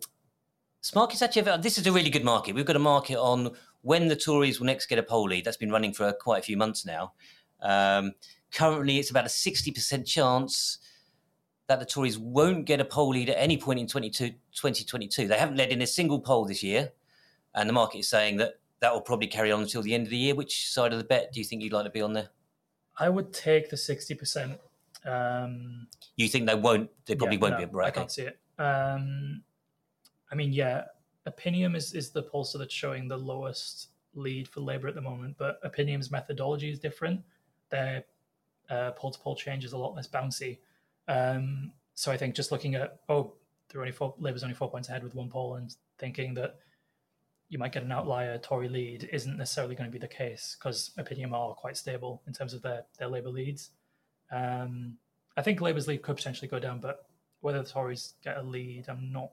market's 0.95 1.23
actually 1.23 1.43
this 1.59 1.79
is 1.79 1.87
a 1.87 1.93
really 1.93 2.11
good 2.11 2.25
market. 2.25 2.55
We've 2.55 2.67
got 2.67 2.77
a 2.77 2.81
market 2.81 3.17
on 3.17 3.51
when 3.83 4.09
the 4.09 4.17
Tories 4.17 4.59
will 4.59 4.67
next 4.67 4.87
get 4.87 4.99
a 4.99 5.03
poll 5.03 5.25
lead. 5.25 5.45
That's 5.45 5.57
been 5.57 5.71
running 5.71 5.93
for 5.93 6.13
quite 6.13 6.39
a 6.39 6.43
few 6.43 6.57
months 6.57 6.85
now. 6.85 7.13
Um, 7.61 8.13
currently, 8.53 8.99
it's 8.99 9.11
about 9.11 9.27
a 9.27 9.31
sixty 9.31 9.71
percent 9.71 10.07
chance 10.07 10.79
that 11.69 11.79
the 11.79 11.87
Tories 11.87 12.19
won't 12.19 12.65
get 12.65 12.81
a 12.81 12.85
poll 12.85 13.11
lead 13.11 13.31
at 13.31 13.39
any 13.39 13.57
point 13.57 13.79
in 13.79 13.87
2022. 13.87 15.29
They 15.29 15.39
haven't 15.39 15.57
led 15.57 15.71
in 15.71 15.81
a 15.81 15.87
single 15.87 16.21
poll 16.21 16.45
this 16.45 16.63
year, 16.63 16.93
and 17.55 17.69
the 17.69 17.73
market 17.73 17.99
is 17.99 18.09
saying 18.09 18.39
that 18.39 18.55
that 18.81 18.93
will 18.93 19.01
probably 19.01 19.29
carry 19.29 19.53
on 19.53 19.63
until 19.63 19.81
the 19.81 19.95
end 19.95 20.05
of 20.05 20.11
the 20.11 20.17
year. 20.17 20.35
Which 20.35 20.69
side 20.69 20.93
of 20.93 20.99
the 20.99 21.05
bet 21.05 21.33
do 21.33 21.41
you 21.41 21.47
think 21.47 21.63
you'd 21.63 21.73
like 21.73 21.85
to 21.85 21.91
be 21.91 22.03
on 22.03 22.13
there? 22.13 22.31
I 22.99 23.09
would 23.09 23.33
take 23.33 23.71
the 23.71 23.77
60%. 23.77 24.59
Um, 25.05 25.87
you 26.17 26.29
think 26.29 26.47
they 26.47 26.55
won't? 26.55 26.91
They 27.07 27.15
probably 27.15 27.37
yeah, 27.37 27.43
won't 27.43 27.61
no, 27.61 27.67
be, 27.67 27.73
right? 27.73 27.89
I 27.89 27.91
can't 27.91 28.11
see 28.11 28.23
it. 28.23 28.39
Um, 28.59 29.43
I 30.31 30.35
mean, 30.35 30.53
yeah, 30.53 30.85
Opinium 31.27 31.75
is, 31.75 31.93
is 31.95 32.11
the 32.11 32.23
pollster 32.23 32.59
that's 32.59 32.75
showing 32.75 33.09
the 33.09 33.17
lowest 33.17 33.89
lead 34.15 34.49
for 34.49 34.61
Labour 34.61 34.89
at 34.89 34.95
the 34.95 35.01
moment, 35.01 35.37
but 35.39 35.59
Opinium's 35.65 36.11
methodology 36.11 36.71
is 36.71 36.79
different. 36.79 37.21
Their 37.71 38.05
poll 38.97 39.11
to 39.11 39.19
poll 39.19 39.37
change 39.37 39.65
is 39.65 39.73
a 39.73 39.79
lot 39.79 39.95
less 39.95 40.09
bouncy. 40.09 40.59
Um, 41.09 41.73
so 41.95 42.11
I 42.11 42.17
think 42.17 42.35
just 42.35 42.53
looking 42.53 42.75
at 42.75 43.01
oh, 43.09 43.35
they're 43.69 43.81
only 43.81 43.93
four, 43.93 44.15
Labour's 44.19 44.43
only 44.43 44.55
four 44.55 44.71
points 44.71 44.89
ahead 44.89 45.03
with 45.03 45.15
one 45.15 45.29
poll, 45.29 45.57
and 45.57 45.75
thinking 45.99 46.35
that 46.35 46.57
you 47.49 47.59
might 47.59 47.73
get 47.73 47.83
an 47.83 47.93
outlier 47.93 48.39
Tory 48.39 48.69
lead 48.69 49.09
isn't 49.13 49.37
necessarily 49.37 49.75
going 49.75 49.89
to 49.89 49.93
be 49.93 49.99
the 49.99 50.09
case 50.09 50.57
because 50.59 50.93
Opinium 50.97 51.35
are 51.35 51.55
quite 51.55 51.77
stable 51.77 52.23
in 52.27 52.33
terms 52.33 52.55
of 52.55 52.63
their 52.63 52.85
their 52.99 53.09
Labour 53.09 53.31
leads. 53.31 53.71
Um, 54.33 54.97
I 55.37 55.43
think 55.43 55.61
Labour's 55.61 55.87
lead 55.87 56.03
could 56.03 56.17
potentially 56.17 56.49
go 56.49 56.59
down, 56.59 56.81
but 56.81 57.07
whether 57.41 57.63
the 57.63 57.69
Tories 57.69 58.15
get 58.25 58.39
a 58.39 58.43
lead, 58.43 58.87
I'm 58.89 59.13
not 59.13 59.31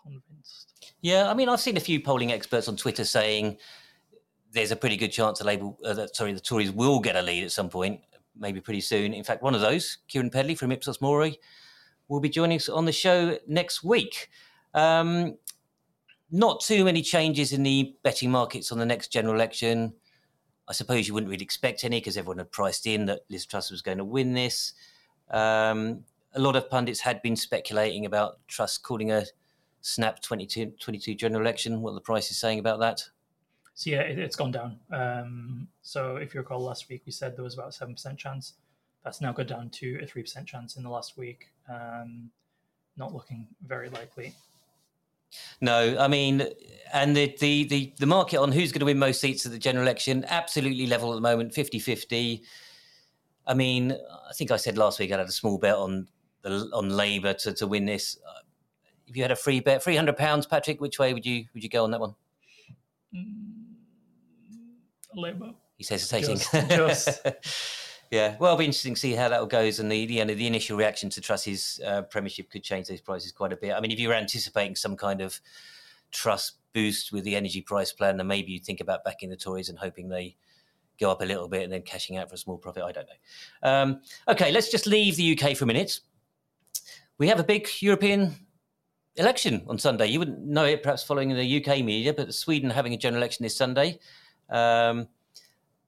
convinced. 0.00 0.92
Yeah, 1.00 1.30
I 1.30 1.34
mean, 1.34 1.48
I've 1.48 1.60
seen 1.60 1.76
a 1.76 1.80
few 1.80 2.00
polling 2.00 2.32
experts 2.32 2.68
on 2.68 2.76
Twitter 2.76 3.04
saying 3.04 3.58
there's 4.52 4.70
a 4.70 4.76
pretty 4.76 4.96
good 4.96 5.10
chance 5.10 5.38
the 5.38 5.44
Labour, 5.44 5.72
uh, 5.84 5.94
that, 5.94 6.14
sorry, 6.14 6.32
the 6.32 6.40
Tories 6.40 6.70
will 6.70 7.00
get 7.00 7.16
a 7.16 7.22
lead 7.22 7.44
at 7.44 7.52
some 7.52 7.68
point 7.68 8.00
maybe 8.36 8.60
pretty 8.60 8.80
soon. 8.80 9.14
In 9.14 9.24
fact, 9.24 9.42
one 9.42 9.54
of 9.54 9.60
those, 9.60 9.98
Keiran 10.08 10.32
Pedley 10.32 10.54
from 10.54 10.72
Ipsos 10.72 11.00
Mori, 11.00 11.38
will 12.08 12.20
be 12.20 12.28
joining 12.28 12.56
us 12.56 12.68
on 12.68 12.84
the 12.84 12.92
show 12.92 13.38
next 13.46 13.84
week. 13.84 14.28
Um, 14.74 15.38
not 16.30 16.60
too 16.60 16.84
many 16.84 17.02
changes 17.02 17.52
in 17.52 17.62
the 17.62 17.94
betting 18.02 18.30
markets 18.30 18.72
on 18.72 18.78
the 18.78 18.86
next 18.86 19.08
general 19.08 19.34
election. 19.34 19.94
I 20.68 20.72
suppose 20.72 21.06
you 21.06 21.14
wouldn't 21.14 21.30
really 21.30 21.44
expect 21.44 21.84
any 21.84 22.00
because 22.00 22.16
everyone 22.16 22.38
had 22.38 22.50
priced 22.50 22.86
in 22.86 23.06
that 23.06 23.20
Liz 23.28 23.46
Truss 23.46 23.70
was 23.70 23.82
going 23.82 23.98
to 23.98 24.04
win 24.04 24.32
this. 24.32 24.72
Um, 25.30 26.04
a 26.34 26.40
lot 26.40 26.56
of 26.56 26.70
pundits 26.70 27.00
had 27.00 27.22
been 27.22 27.36
speculating 27.36 28.06
about 28.06 28.38
Truss 28.48 28.78
calling 28.78 29.12
a 29.12 29.24
snap 29.82 30.20
22, 30.20 30.72
22 30.80 31.14
general 31.14 31.42
election. 31.42 31.82
What 31.82 31.94
the 31.94 32.00
price 32.00 32.30
is 32.30 32.38
saying 32.38 32.58
about 32.58 32.80
that? 32.80 33.06
So 33.74 33.90
yeah, 33.90 34.00
it, 34.00 34.18
has 34.18 34.36
gone 34.36 34.52
down. 34.52 34.78
Um, 34.90 35.68
so 35.82 36.16
if 36.16 36.32
you 36.32 36.40
recall 36.40 36.60
last 36.60 36.88
week, 36.88 37.02
we 37.06 37.12
said 37.12 37.36
there 37.36 37.44
was 37.44 37.54
about 37.54 37.68
a 37.68 37.72
seven 37.72 37.94
percent 37.94 38.18
chance. 38.18 38.54
That's 39.02 39.20
now 39.20 39.32
gone 39.32 39.46
down 39.46 39.70
to 39.70 39.98
a 40.02 40.06
three 40.06 40.22
percent 40.22 40.46
chance 40.46 40.76
in 40.76 40.84
the 40.84 40.88
last 40.88 41.18
week. 41.18 41.48
Um, 41.68 42.30
not 42.96 43.12
looking 43.12 43.46
very 43.66 43.90
likely. 43.90 44.32
No, 45.60 45.96
I 45.98 46.08
mean, 46.08 46.46
and 46.92 47.16
the, 47.16 47.34
the, 47.40 47.64
the, 47.64 47.92
the 47.98 48.06
market 48.06 48.38
on 48.38 48.52
who's 48.52 48.72
going 48.72 48.80
to 48.80 48.86
win 48.86 48.98
most 48.98 49.20
seats 49.20 49.44
at 49.46 49.52
the 49.52 49.58
general 49.58 49.84
election, 49.84 50.24
absolutely 50.28 50.86
level 50.86 51.12
at 51.12 51.16
the 51.16 51.20
moment, 51.20 51.54
50 51.54 51.78
50. 51.78 52.42
I 53.46 53.54
mean, 53.54 53.92
I 53.92 54.32
think 54.34 54.50
I 54.50 54.56
said 54.56 54.78
last 54.78 54.98
week 54.98 55.12
I 55.12 55.18
had 55.18 55.26
a 55.26 55.32
small 55.32 55.58
bet 55.58 55.74
on 55.74 56.08
the, 56.42 56.70
on 56.72 56.88
Labour 56.88 57.34
to, 57.34 57.52
to 57.54 57.66
win 57.66 57.84
this. 57.84 58.18
Uh, 58.26 58.40
if 59.06 59.16
you 59.16 59.22
had 59.22 59.32
a 59.32 59.36
free 59.36 59.60
bet, 59.60 59.82
three 59.82 59.96
hundred 59.96 60.16
pounds, 60.16 60.46
Patrick, 60.46 60.80
which 60.80 60.98
way 60.98 61.12
would 61.12 61.26
you 61.26 61.44
would 61.52 61.62
you 61.62 61.68
go 61.68 61.84
on 61.84 61.90
that 61.90 62.00
one? 62.00 62.14
Mm, 63.14 63.74
Labour. 65.14 65.52
He's 65.76 65.90
hesitating. 65.90 66.38
Just, 66.38 66.70
just. 66.70 67.20
yeah, 68.14 68.36
well, 68.38 68.52
it'll 68.52 68.58
be 68.58 68.64
interesting 68.64 68.94
to 68.94 69.00
see 69.00 69.12
how 69.14 69.28
that 69.28 69.48
goes, 69.48 69.80
and 69.80 69.90
the 69.90 70.06
the, 70.06 70.14
you 70.14 70.24
know, 70.24 70.34
the 70.34 70.46
initial 70.46 70.76
reaction 70.76 71.10
to 71.10 71.20
Truss's 71.20 71.80
uh, 71.84 72.02
premiership 72.02 72.48
could 72.48 72.62
change 72.62 72.86
those 72.86 73.00
prices 73.00 73.32
quite 73.32 73.52
a 73.52 73.56
bit. 73.56 73.72
I 73.72 73.80
mean, 73.80 73.90
if 73.90 73.98
you 73.98 74.06
were 74.06 74.14
anticipating 74.14 74.76
some 74.76 74.96
kind 74.96 75.20
of 75.20 75.40
Truss 76.12 76.52
boost 76.72 77.10
with 77.10 77.24
the 77.24 77.34
energy 77.34 77.60
price 77.60 77.92
plan, 77.92 78.16
then 78.16 78.28
maybe 78.28 78.52
you'd 78.52 78.64
think 78.64 78.80
about 78.80 79.02
backing 79.02 79.30
the 79.30 79.36
Tories 79.36 79.68
and 79.68 79.76
hoping 79.76 80.08
they 80.08 80.36
go 81.00 81.10
up 81.10 81.22
a 81.22 81.24
little 81.24 81.48
bit 81.48 81.64
and 81.64 81.72
then 81.72 81.82
cashing 81.82 82.16
out 82.16 82.28
for 82.28 82.36
a 82.36 82.38
small 82.38 82.56
profit. 82.56 82.84
I 82.84 82.92
don't 82.92 83.08
know. 83.08 83.68
Um, 83.68 84.00
okay, 84.28 84.52
let's 84.52 84.70
just 84.70 84.86
leave 84.86 85.16
the 85.16 85.36
UK 85.36 85.56
for 85.56 85.64
a 85.64 85.66
minute. 85.66 85.98
We 87.18 87.26
have 87.26 87.40
a 87.40 87.44
big 87.44 87.68
European 87.80 88.36
election 89.16 89.64
on 89.66 89.76
Sunday. 89.76 90.06
You 90.06 90.20
wouldn't 90.20 90.38
know 90.38 90.64
it 90.64 90.84
perhaps 90.84 91.02
following 91.02 91.30
the 91.30 91.64
UK 91.64 91.84
media, 91.84 92.14
but 92.14 92.32
Sweden 92.32 92.70
having 92.70 92.94
a 92.94 92.96
general 92.96 93.20
election 93.20 93.42
this 93.42 93.56
Sunday. 93.56 93.98
Um, 94.48 95.08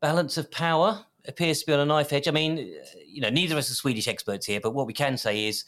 balance 0.01 0.39
of 0.39 0.51
power 0.51 1.07
appears 1.29 1.61
to 1.61 1.67
be 1.67 1.73
on 1.73 1.81
a 1.81 1.85
knife 1.85 2.13
edge. 2.13 2.29
I 2.29 2.31
mean, 2.31 2.75
you 3.07 3.21
know, 3.21 3.31
neither 3.31 3.55
of 3.55 3.59
us 3.59 3.71
are 3.71 3.75
Swedish 3.75 4.09
experts 4.09 4.47
here, 4.47 4.61
but 4.61 4.75
what 4.75 4.87
we 4.87 4.93
can 4.93 5.17
say 5.17 5.47
is 5.47 5.65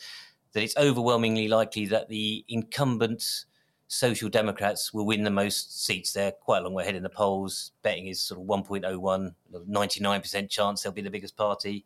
that 0.53 0.63
it's 0.63 0.77
overwhelmingly 0.77 1.49
likely 1.49 1.87
that 1.87 2.09
the 2.09 2.45
incumbent 2.49 3.45
Social 3.89 4.29
Democrats 4.29 4.93
will 4.93 5.07
win 5.07 5.25
the 5.25 5.31
most 5.31 5.85
seats. 5.85 6.13
They're 6.13 6.33
quite 6.33 6.59
a 6.59 6.63
long 6.63 6.75
way 6.75 6.83
ahead 6.83 6.95
in 6.95 7.03
the 7.03 7.09
polls. 7.09 7.73
Betting 7.83 8.07
is 8.07 8.21
sort 8.21 8.41
of 8.41 8.47
1.01, 8.47 9.35
99% 9.53 10.51
chance 10.51 10.83
they'll 10.83 10.93
be 10.93 11.01
the 11.01 11.11
biggest 11.11 11.37
party, 11.37 11.85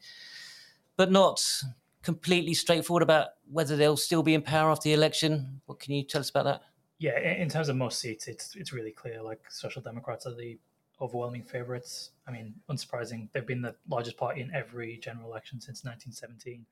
but 0.97 1.13
not 1.13 1.45
completely 2.03 2.55
straightforward 2.55 3.05
about 3.05 3.29
whether 3.51 3.77
they'll 3.77 3.97
still 3.97 4.25
be 4.25 4.35
in 4.35 4.43
power 4.43 4.71
after 4.71 4.89
the 4.89 4.95
election. 4.95 5.61
What 5.67 5.79
can 5.79 5.95
you 5.95 6.03
tell 6.03 6.21
us 6.21 6.31
about 6.31 6.45
that? 6.45 6.63
Yeah, 6.99 7.19
in 7.19 7.49
terms 7.49 7.69
of 7.69 7.77
most 7.77 7.99
seats, 7.99 8.29
it's 8.29 8.55
it's 8.55 8.73
really 8.73 8.93
clear. 8.93 9.23
Like 9.23 9.41
Social 9.49 9.83
Democrats 9.83 10.27
are 10.27 10.35
the 10.35 10.59
overwhelming 11.03 11.43
favourites. 11.43 12.11
I 12.27 12.31
mean, 12.31 12.55
unsurprising, 12.71 13.29
they've 13.33 13.47
been 13.47 13.61
the 13.61 13.75
largest 13.89 14.17
party 14.17 14.41
in 14.41 14.55
every 14.55 14.99
general 14.99 15.29
election 15.29 15.61
since 15.61 15.85
1917. 15.85 16.65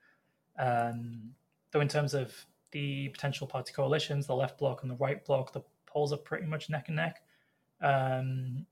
Um, 0.58 1.34
though, 1.72 1.80
in 1.80 1.88
terms 1.88 2.14
of 2.14 2.32
the 2.70 3.08
potential 3.08 3.46
party 3.46 3.72
coalitions, 3.72 4.26
the 4.26 4.34
left 4.34 4.58
bloc 4.58 4.82
and 4.82 4.90
the 4.90 4.96
right 4.96 5.24
bloc, 5.24 5.52
the 5.52 5.62
polls 5.86 6.12
are 6.12 6.18
pretty 6.18 6.46
much 6.46 6.70
neck 6.70 6.84
and 6.86 6.96
neck. 6.96 7.22
Um, 7.82 8.66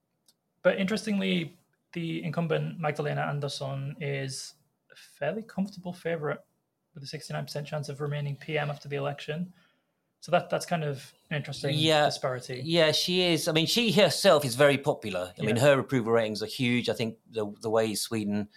but 0.62 0.78
interestingly, 0.78 1.56
the 1.92 2.22
incumbent 2.22 2.78
Magdalena 2.78 3.22
Andersson 3.22 3.96
is 4.00 4.54
a 4.92 4.96
fairly 5.18 5.42
comfortable 5.42 5.92
favourite 5.92 6.38
with 6.94 7.02
a 7.02 7.06
69% 7.06 7.66
chance 7.66 7.88
of 7.88 8.00
remaining 8.00 8.36
PM 8.36 8.70
after 8.70 8.88
the 8.88 8.96
election. 8.96 9.52
So 10.20 10.30
that 10.32 10.50
that's 10.50 10.66
kind 10.66 10.84
of 10.84 11.12
interesting 11.30 11.74
yeah, 11.74 12.06
disparity. 12.06 12.62
Yeah, 12.64 12.92
she 12.92 13.22
is. 13.22 13.48
I 13.48 13.52
mean, 13.52 13.66
she 13.66 13.92
herself 13.92 14.44
is 14.44 14.54
very 14.54 14.78
popular. 14.78 15.32
I 15.38 15.42
yeah. 15.42 15.46
mean, 15.46 15.56
her 15.56 15.78
approval 15.78 16.12
ratings 16.12 16.42
are 16.42 16.46
huge. 16.46 16.88
I 16.88 16.94
think 16.94 17.16
the 17.30 17.52
the 17.60 17.70
way 17.70 17.94
Sweden 17.94 18.48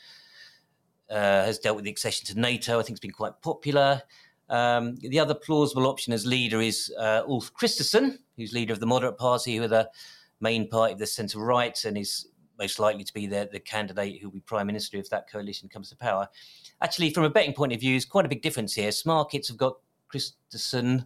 uh, 1.10 1.44
has 1.46 1.60
dealt 1.60 1.76
with 1.76 1.86
the 1.86 1.92
accession 1.92 2.26
to 2.28 2.40
NATO, 2.40 2.80
I 2.80 2.84
think, 2.84 2.96
has 2.96 3.00
been 3.00 3.12
quite 3.12 3.42
popular. 3.42 4.04
Um, 4.50 4.96
the 4.98 5.20
other 5.20 5.34
plausible 5.34 5.88
option 5.88 6.12
as 6.12 6.26
leader 6.26 6.62
is 6.62 6.94
uh, 7.00 7.24
Ulf 7.28 7.54
Kristersson, 7.54 8.18
who's 8.36 8.54
leader 8.54 8.74
of 8.74 8.80
the 8.80 8.86
Moderate 8.86 9.18
Party, 9.18 9.56
who 9.56 9.64
are 9.64 9.68
the 9.70 9.90
main 10.42 10.68
party 10.68 10.94
of 10.94 11.00
the 11.00 11.08
centre 11.08 11.40
right, 11.40 11.86
and 11.86 11.98
is 11.98 12.28
most 12.60 12.80
likely 12.80 13.04
to 13.04 13.14
be 13.14 13.28
the, 13.28 13.50
the 13.52 13.60
candidate 13.60 14.22
who 14.22 14.28
will 14.28 14.34
be 14.34 14.40
prime 14.42 14.68
minister 14.68 14.98
if 14.98 15.10
that 15.10 15.30
coalition 15.30 15.70
comes 15.70 15.90
to 15.90 15.96
power. 15.96 16.28
Actually, 16.82 17.12
from 17.12 17.24
a 17.24 17.30
betting 17.30 17.54
point 17.54 17.74
of 17.74 17.80
view, 17.80 17.94
there's 17.94 18.06
quite 18.06 18.26
a 18.26 18.30
big 18.30 18.42
difference 18.42 18.74
here. 18.74 18.92
Smarkets 18.92 19.48
have 19.48 19.58
got 19.58 19.78
Kristersson 20.14 21.06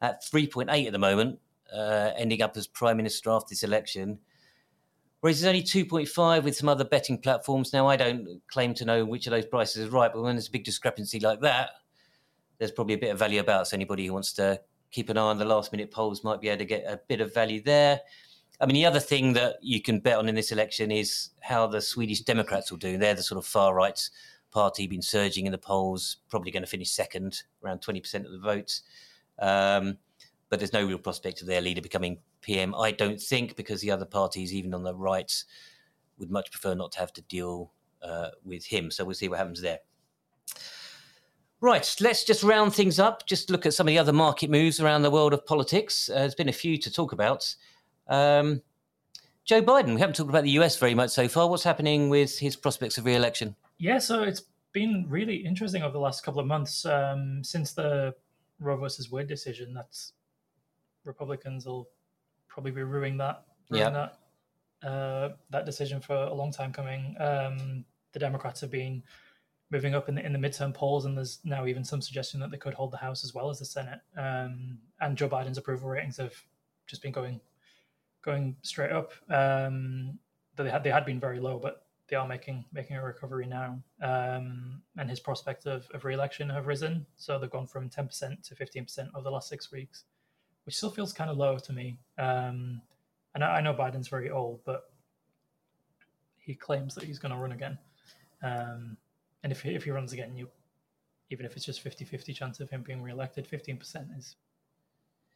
at 0.00 0.22
3.8 0.22 0.86
at 0.86 0.92
the 0.92 0.98
moment, 0.98 1.38
uh, 1.72 2.10
ending 2.16 2.42
up 2.42 2.56
as 2.56 2.66
prime 2.66 2.96
minister 2.96 3.30
after 3.30 3.50
this 3.50 3.62
election. 3.62 4.18
Whereas 5.20 5.40
there's 5.40 5.48
only 5.48 5.62
2.5 5.62 6.44
with 6.44 6.54
some 6.54 6.68
other 6.68 6.84
betting 6.84 7.18
platforms. 7.18 7.72
Now, 7.72 7.86
I 7.86 7.96
don't 7.96 8.42
claim 8.48 8.74
to 8.74 8.84
know 8.84 9.04
which 9.04 9.26
of 9.26 9.30
those 9.30 9.46
prices 9.46 9.86
is 9.86 9.88
right, 9.88 10.12
but 10.12 10.22
when 10.22 10.34
there's 10.34 10.48
a 10.48 10.52
big 10.52 10.64
discrepancy 10.64 11.18
like 11.18 11.40
that, 11.40 11.70
there's 12.58 12.72
probably 12.72 12.94
a 12.94 12.98
bit 12.98 13.10
of 13.10 13.18
value 13.18 13.40
about. 13.40 13.68
So 13.68 13.74
anybody 13.74 14.06
who 14.06 14.12
wants 14.12 14.34
to 14.34 14.60
keep 14.90 15.08
an 15.08 15.16
eye 15.16 15.22
on 15.22 15.38
the 15.38 15.44
last 15.44 15.72
minute 15.72 15.90
polls 15.90 16.22
might 16.22 16.40
be 16.40 16.48
able 16.48 16.58
to 16.58 16.64
get 16.64 16.84
a 16.86 17.00
bit 17.08 17.20
of 17.20 17.32
value 17.32 17.62
there. 17.62 18.00
I 18.60 18.66
mean, 18.66 18.74
the 18.74 18.86
other 18.86 19.00
thing 19.00 19.32
that 19.32 19.56
you 19.62 19.82
can 19.82 19.98
bet 19.98 20.18
on 20.18 20.28
in 20.28 20.34
this 20.34 20.52
election 20.52 20.92
is 20.92 21.30
how 21.40 21.66
the 21.66 21.80
Swedish 21.80 22.20
Democrats 22.20 22.70
will 22.70 22.78
do. 22.78 22.96
They're 22.96 23.14
the 23.14 23.22
sort 23.22 23.38
of 23.38 23.46
far 23.46 23.74
right 23.74 23.98
party, 24.52 24.86
been 24.86 25.02
surging 25.02 25.46
in 25.46 25.52
the 25.52 25.58
polls, 25.58 26.18
probably 26.30 26.52
going 26.52 26.62
to 26.62 26.68
finish 26.68 26.90
second, 26.90 27.42
around 27.64 27.80
20% 27.80 28.24
of 28.24 28.30
the 28.30 28.38
votes. 28.38 28.82
Um, 29.38 29.98
but 30.48 30.60
there's 30.60 30.72
no 30.72 30.86
real 30.86 30.98
prospect 30.98 31.40
of 31.40 31.46
their 31.46 31.60
leader 31.60 31.82
becoming 31.82 32.18
PM, 32.40 32.74
I 32.74 32.92
don't 32.92 33.20
think, 33.20 33.56
because 33.56 33.80
the 33.80 33.90
other 33.90 34.04
parties, 34.04 34.54
even 34.54 34.74
on 34.74 34.82
the 34.82 34.94
right, 34.94 35.32
would 36.18 36.30
much 36.30 36.50
prefer 36.50 36.74
not 36.74 36.92
to 36.92 37.00
have 37.00 37.12
to 37.14 37.22
deal 37.22 37.72
uh, 38.02 38.28
with 38.44 38.66
him. 38.66 38.90
So 38.90 39.04
we'll 39.04 39.14
see 39.14 39.28
what 39.28 39.38
happens 39.38 39.62
there. 39.62 39.80
Right, 41.60 41.96
let's 42.00 42.24
just 42.24 42.42
round 42.42 42.74
things 42.74 43.00
up. 43.00 43.26
Just 43.26 43.48
look 43.48 43.64
at 43.64 43.72
some 43.72 43.86
of 43.86 43.88
the 43.88 43.98
other 43.98 44.12
market 44.12 44.50
moves 44.50 44.80
around 44.80 45.02
the 45.02 45.10
world 45.10 45.32
of 45.32 45.46
politics. 45.46 46.10
Uh, 46.10 46.16
there's 46.16 46.34
been 46.34 46.48
a 46.48 46.52
few 46.52 46.76
to 46.76 46.92
talk 46.92 47.12
about. 47.12 47.54
Um, 48.06 48.60
Joe 49.44 49.62
Biden, 49.62 49.94
we 49.94 50.00
haven't 50.00 50.16
talked 50.16 50.30
about 50.30 50.44
the 50.44 50.50
US 50.50 50.76
very 50.76 50.94
much 50.94 51.10
so 51.10 51.26
far. 51.26 51.48
What's 51.48 51.64
happening 51.64 52.10
with 52.10 52.38
his 52.38 52.54
prospects 52.54 52.98
of 52.98 53.06
re 53.06 53.14
election? 53.14 53.56
Yeah, 53.78 53.98
so 53.98 54.22
it's 54.22 54.42
been 54.72 55.06
really 55.08 55.36
interesting 55.36 55.82
over 55.82 55.92
the 55.92 55.98
last 55.98 56.22
couple 56.22 56.40
of 56.40 56.46
months 56.46 56.84
um, 56.84 57.42
since 57.42 57.72
the 57.72 58.14
Roe 58.60 58.76
versus 58.76 59.10
Wade 59.10 59.26
decision. 59.26 59.74
That's 59.74 60.12
Republicans 61.04 61.66
will 61.66 61.88
probably 62.48 62.70
be 62.70 62.82
ruining 62.82 63.16
that, 63.18 63.44
ruining 63.70 63.94
yeah. 63.94 64.08
that, 64.82 64.88
uh, 64.88 65.28
that 65.50 65.66
decision 65.66 66.00
for 66.00 66.14
a 66.14 66.32
long 66.32 66.52
time 66.52 66.72
coming. 66.72 67.16
Um, 67.18 67.84
the 68.12 68.18
Democrats 68.18 68.60
have 68.60 68.70
been 68.70 69.02
moving 69.70 69.94
up 69.94 70.08
in 70.08 70.14
the 70.14 70.24
in 70.24 70.32
the 70.32 70.38
midterm 70.38 70.72
polls, 70.72 71.04
and 71.04 71.16
there's 71.16 71.40
now 71.44 71.66
even 71.66 71.84
some 71.84 72.00
suggestion 72.00 72.40
that 72.40 72.50
they 72.50 72.56
could 72.56 72.74
hold 72.74 72.92
the 72.92 72.96
House 72.96 73.24
as 73.24 73.34
well 73.34 73.50
as 73.50 73.58
the 73.58 73.64
Senate. 73.64 74.00
Um, 74.16 74.78
and 75.00 75.16
Joe 75.16 75.28
Biden's 75.28 75.58
approval 75.58 75.88
ratings 75.88 76.16
have 76.18 76.34
just 76.86 77.02
been 77.02 77.12
going 77.12 77.40
going 78.22 78.56
straight 78.62 78.92
up. 78.92 79.12
Um, 79.28 80.18
they 80.56 80.70
had 80.70 80.84
they 80.84 80.90
had 80.90 81.04
been 81.04 81.20
very 81.20 81.40
low, 81.40 81.58
but 81.58 81.83
they 82.08 82.16
are 82.16 82.26
making 82.26 82.64
making 82.72 82.96
a 82.96 83.02
recovery 83.02 83.46
now, 83.46 83.78
um, 84.02 84.82
and 84.98 85.08
his 85.08 85.20
prospects 85.20 85.66
of, 85.66 85.88
of 85.94 86.04
re-election 86.04 86.50
have 86.50 86.66
risen. 86.66 87.06
So 87.16 87.38
they've 87.38 87.50
gone 87.50 87.66
from 87.66 87.88
ten 87.88 88.06
percent 88.06 88.42
to 88.44 88.54
fifteen 88.54 88.84
percent 88.84 89.08
over 89.14 89.24
the 89.24 89.30
last 89.30 89.48
six 89.48 89.72
weeks, 89.72 90.04
which 90.64 90.76
still 90.76 90.90
feels 90.90 91.12
kind 91.12 91.30
of 91.30 91.36
low 91.36 91.58
to 91.58 91.72
me. 91.72 91.98
Um, 92.18 92.82
and 93.34 93.42
I, 93.42 93.56
I, 93.56 93.60
know 93.62 93.74
Biden's 93.74 94.08
very 94.08 94.30
old, 94.30 94.60
but 94.64 94.90
he 96.38 96.54
claims 96.54 96.94
that 96.94 97.04
he's 97.04 97.18
going 97.18 97.32
to 97.32 97.38
run 97.38 97.52
again. 97.52 97.78
Um, 98.42 98.96
and 99.42 99.50
if 99.50 99.62
he, 99.62 99.74
if 99.74 99.84
he 99.84 99.90
runs 99.90 100.12
again, 100.12 100.36
you 100.36 100.48
even 101.30 101.46
if 101.46 101.56
it's 101.56 101.64
just 101.64 101.82
50-50 101.82 102.34
chance 102.34 102.60
of 102.60 102.68
him 102.68 102.82
being 102.82 103.02
re-elected, 103.02 103.46
fifteen 103.46 103.78
percent 103.78 104.08
is 104.16 104.36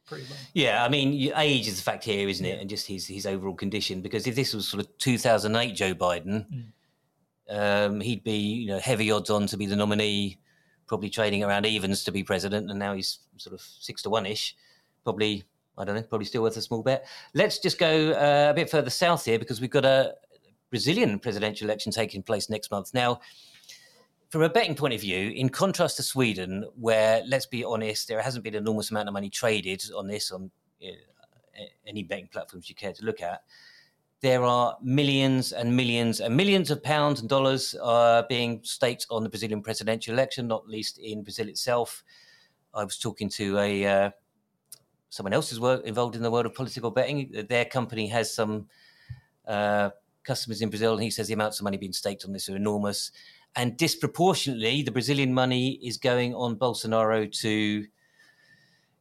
pretty 0.09 0.25
low. 0.25 0.35
Yeah, 0.53 0.83
I 0.83 0.89
mean, 0.89 1.31
age 1.35 1.67
is 1.67 1.79
a 1.79 1.83
fact 1.83 2.03
here, 2.03 2.27
isn't 2.27 2.45
it? 2.45 2.59
And 2.59 2.69
just 2.69 2.87
his 2.87 3.07
his 3.07 3.25
overall 3.25 3.53
condition. 3.53 4.01
Because 4.01 4.27
if 4.27 4.35
this 4.35 4.53
was 4.53 4.67
sort 4.67 4.83
of 4.83 4.97
2008 4.97 5.75
Joe 5.75 5.93
Biden, 5.93 6.45
mm. 7.49 7.85
um, 7.87 8.01
he'd 8.01 8.23
be 8.23 8.37
you 8.37 8.67
know 8.67 8.79
heavy 8.79 9.11
odds 9.11 9.29
on 9.29 9.47
to 9.47 9.57
be 9.57 9.65
the 9.65 9.75
nominee, 9.75 10.39
probably 10.87 11.09
trading 11.09 11.43
around 11.43 11.65
evens 11.65 12.03
to 12.03 12.11
be 12.11 12.23
president, 12.23 12.69
and 12.69 12.79
now 12.79 12.93
he's 12.93 13.19
sort 13.37 13.53
of 13.53 13.61
six 13.61 14.01
to 14.01 14.09
one 14.09 14.25
ish. 14.25 14.55
Probably, 15.03 15.43
I 15.77 15.85
don't 15.85 15.95
know, 15.95 16.03
probably 16.03 16.25
still 16.25 16.41
worth 16.41 16.57
a 16.57 16.61
small 16.61 16.83
bet. 16.83 17.05
Let's 17.33 17.59
just 17.59 17.79
go 17.79 18.11
uh, 18.11 18.51
a 18.51 18.53
bit 18.53 18.69
further 18.69 18.89
south 18.89 19.25
here 19.25 19.39
because 19.39 19.61
we've 19.61 19.69
got 19.69 19.85
a 19.85 20.15
Brazilian 20.69 21.19
presidential 21.19 21.65
election 21.65 21.91
taking 21.91 22.21
place 22.21 22.49
next 22.49 22.69
month. 22.71 22.93
Now, 22.93 23.21
from 24.29 24.43
a 24.43 24.49
betting 24.49 24.75
point 24.75 24.93
of 24.93 25.01
view, 25.01 25.31
in 25.31 25.49
contrast 25.49 25.97
to 25.97 26.03
Sweden, 26.03 26.65
where 26.75 27.23
let's 27.27 27.47
be 27.47 27.63
honest, 27.63 28.07
there 28.07 28.21
hasn't 28.21 28.43
been 28.43 28.53
an 28.53 28.63
enormous 28.63 28.91
amount 28.91 29.07
of 29.07 29.13
money 29.13 29.29
traded 29.29 29.83
on 29.95 30.07
this 30.07 30.31
on 30.31 30.51
know, 30.81 30.95
any 31.87 32.03
betting 32.03 32.29
platforms 32.31 32.69
you 32.69 32.75
care 32.75 32.93
to 32.93 33.05
look 33.05 33.21
at. 33.21 33.41
There 34.21 34.43
are 34.43 34.77
millions 34.83 35.53
and 35.53 35.75
millions 35.75 36.19
and 36.19 36.35
millions 36.35 36.69
of 36.71 36.83
pounds 36.83 37.21
and 37.21 37.29
dollars 37.29 37.75
uh, 37.81 38.23
being 38.29 38.59
staked 38.63 39.07
on 39.09 39.23
the 39.23 39.29
Brazilian 39.29 39.61
presidential 39.61 40.13
election, 40.13 40.47
not 40.47 40.67
least 40.67 40.99
in 40.99 41.23
Brazil 41.23 41.47
itself. 41.47 42.03
I 42.73 42.83
was 42.83 42.99
talking 42.99 43.29
to 43.29 43.57
a 43.57 43.85
uh, 43.85 44.09
someone 45.09 45.33
else 45.33 45.49
who's 45.49 45.81
involved 45.85 46.15
in 46.15 46.21
the 46.21 46.29
world 46.29 46.45
of 46.45 46.53
political 46.53 46.91
betting. 46.91 47.45
Their 47.49 47.65
company 47.65 48.07
has 48.07 48.33
some 48.33 48.67
uh, 49.47 49.89
customers 50.23 50.61
in 50.61 50.69
Brazil, 50.69 50.93
and 50.93 51.01
he 51.01 51.09
says 51.09 51.27
the 51.27 51.33
amounts 51.33 51.59
of 51.59 51.63
money 51.63 51.77
being 51.77 51.93
staked 51.93 52.25
on 52.25 52.33
this 52.33 52.49
are 52.49 52.55
enormous 52.55 53.11
and 53.55 53.77
disproportionately, 53.77 54.83
the 54.83 54.91
Brazilian 54.91 55.33
money 55.33 55.79
is 55.83 55.97
going 55.97 56.33
on 56.33 56.55
Bolsonaro 56.55 57.31
to 57.41 57.85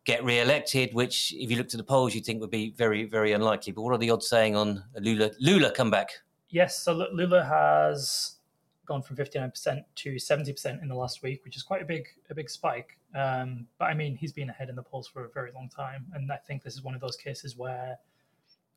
get 0.05 0.25
re-elected, 0.25 0.95
which, 0.95 1.35
if 1.37 1.50
you 1.50 1.57
looked 1.57 1.75
at 1.75 1.78
the 1.78 1.85
polls, 1.85 2.14
you'd 2.14 2.25
think 2.25 2.40
would 2.40 2.50
be 2.50 2.71
very, 2.71 3.05
very 3.05 3.33
unlikely. 3.33 3.73
But 3.73 3.83
what 3.83 3.93
are 3.93 3.99
the 3.99 4.11
odds 4.11 4.28
saying 4.28 4.57
on 4.57 4.83
Lula? 4.97 5.31
Lula 5.38 5.71
come 5.71 5.90
back? 5.90 6.09
Yes, 6.49 6.78
so 6.83 6.95
Lula 7.12 7.45
has 7.45 8.38
gone 8.87 9.02
from 9.02 9.17
59% 9.17 9.85
to 9.97 10.14
70% 10.14 10.83
in 10.83 10.88
the 10.88 10.95
last 10.95 11.23
week, 11.23 11.45
which 11.45 11.57
is 11.57 11.62
quite 11.62 11.83
a 11.83 11.85
big, 11.85 12.07
a 12.31 12.35
big 12.35 12.49
spike. 12.49 12.99
Um, 13.14 13.67
but 13.78 13.85
I 13.85 13.95
mean, 13.95 14.17
he's 14.17 14.33
been 14.33 14.49
ahead 14.49 14.71
in 14.71 14.76
the 14.76 14.83
polls 14.83 15.07
for 15.07 15.26
a 15.26 15.28
very 15.28 15.52
long 15.55 15.69
time, 15.69 16.07
and 16.14 16.33
I 16.33 16.37
think 16.37 16.62
this 16.62 16.75
is 16.75 16.83
one 16.83 16.95
of 16.95 17.02
those 17.02 17.17
cases 17.17 17.57
where 17.57 17.99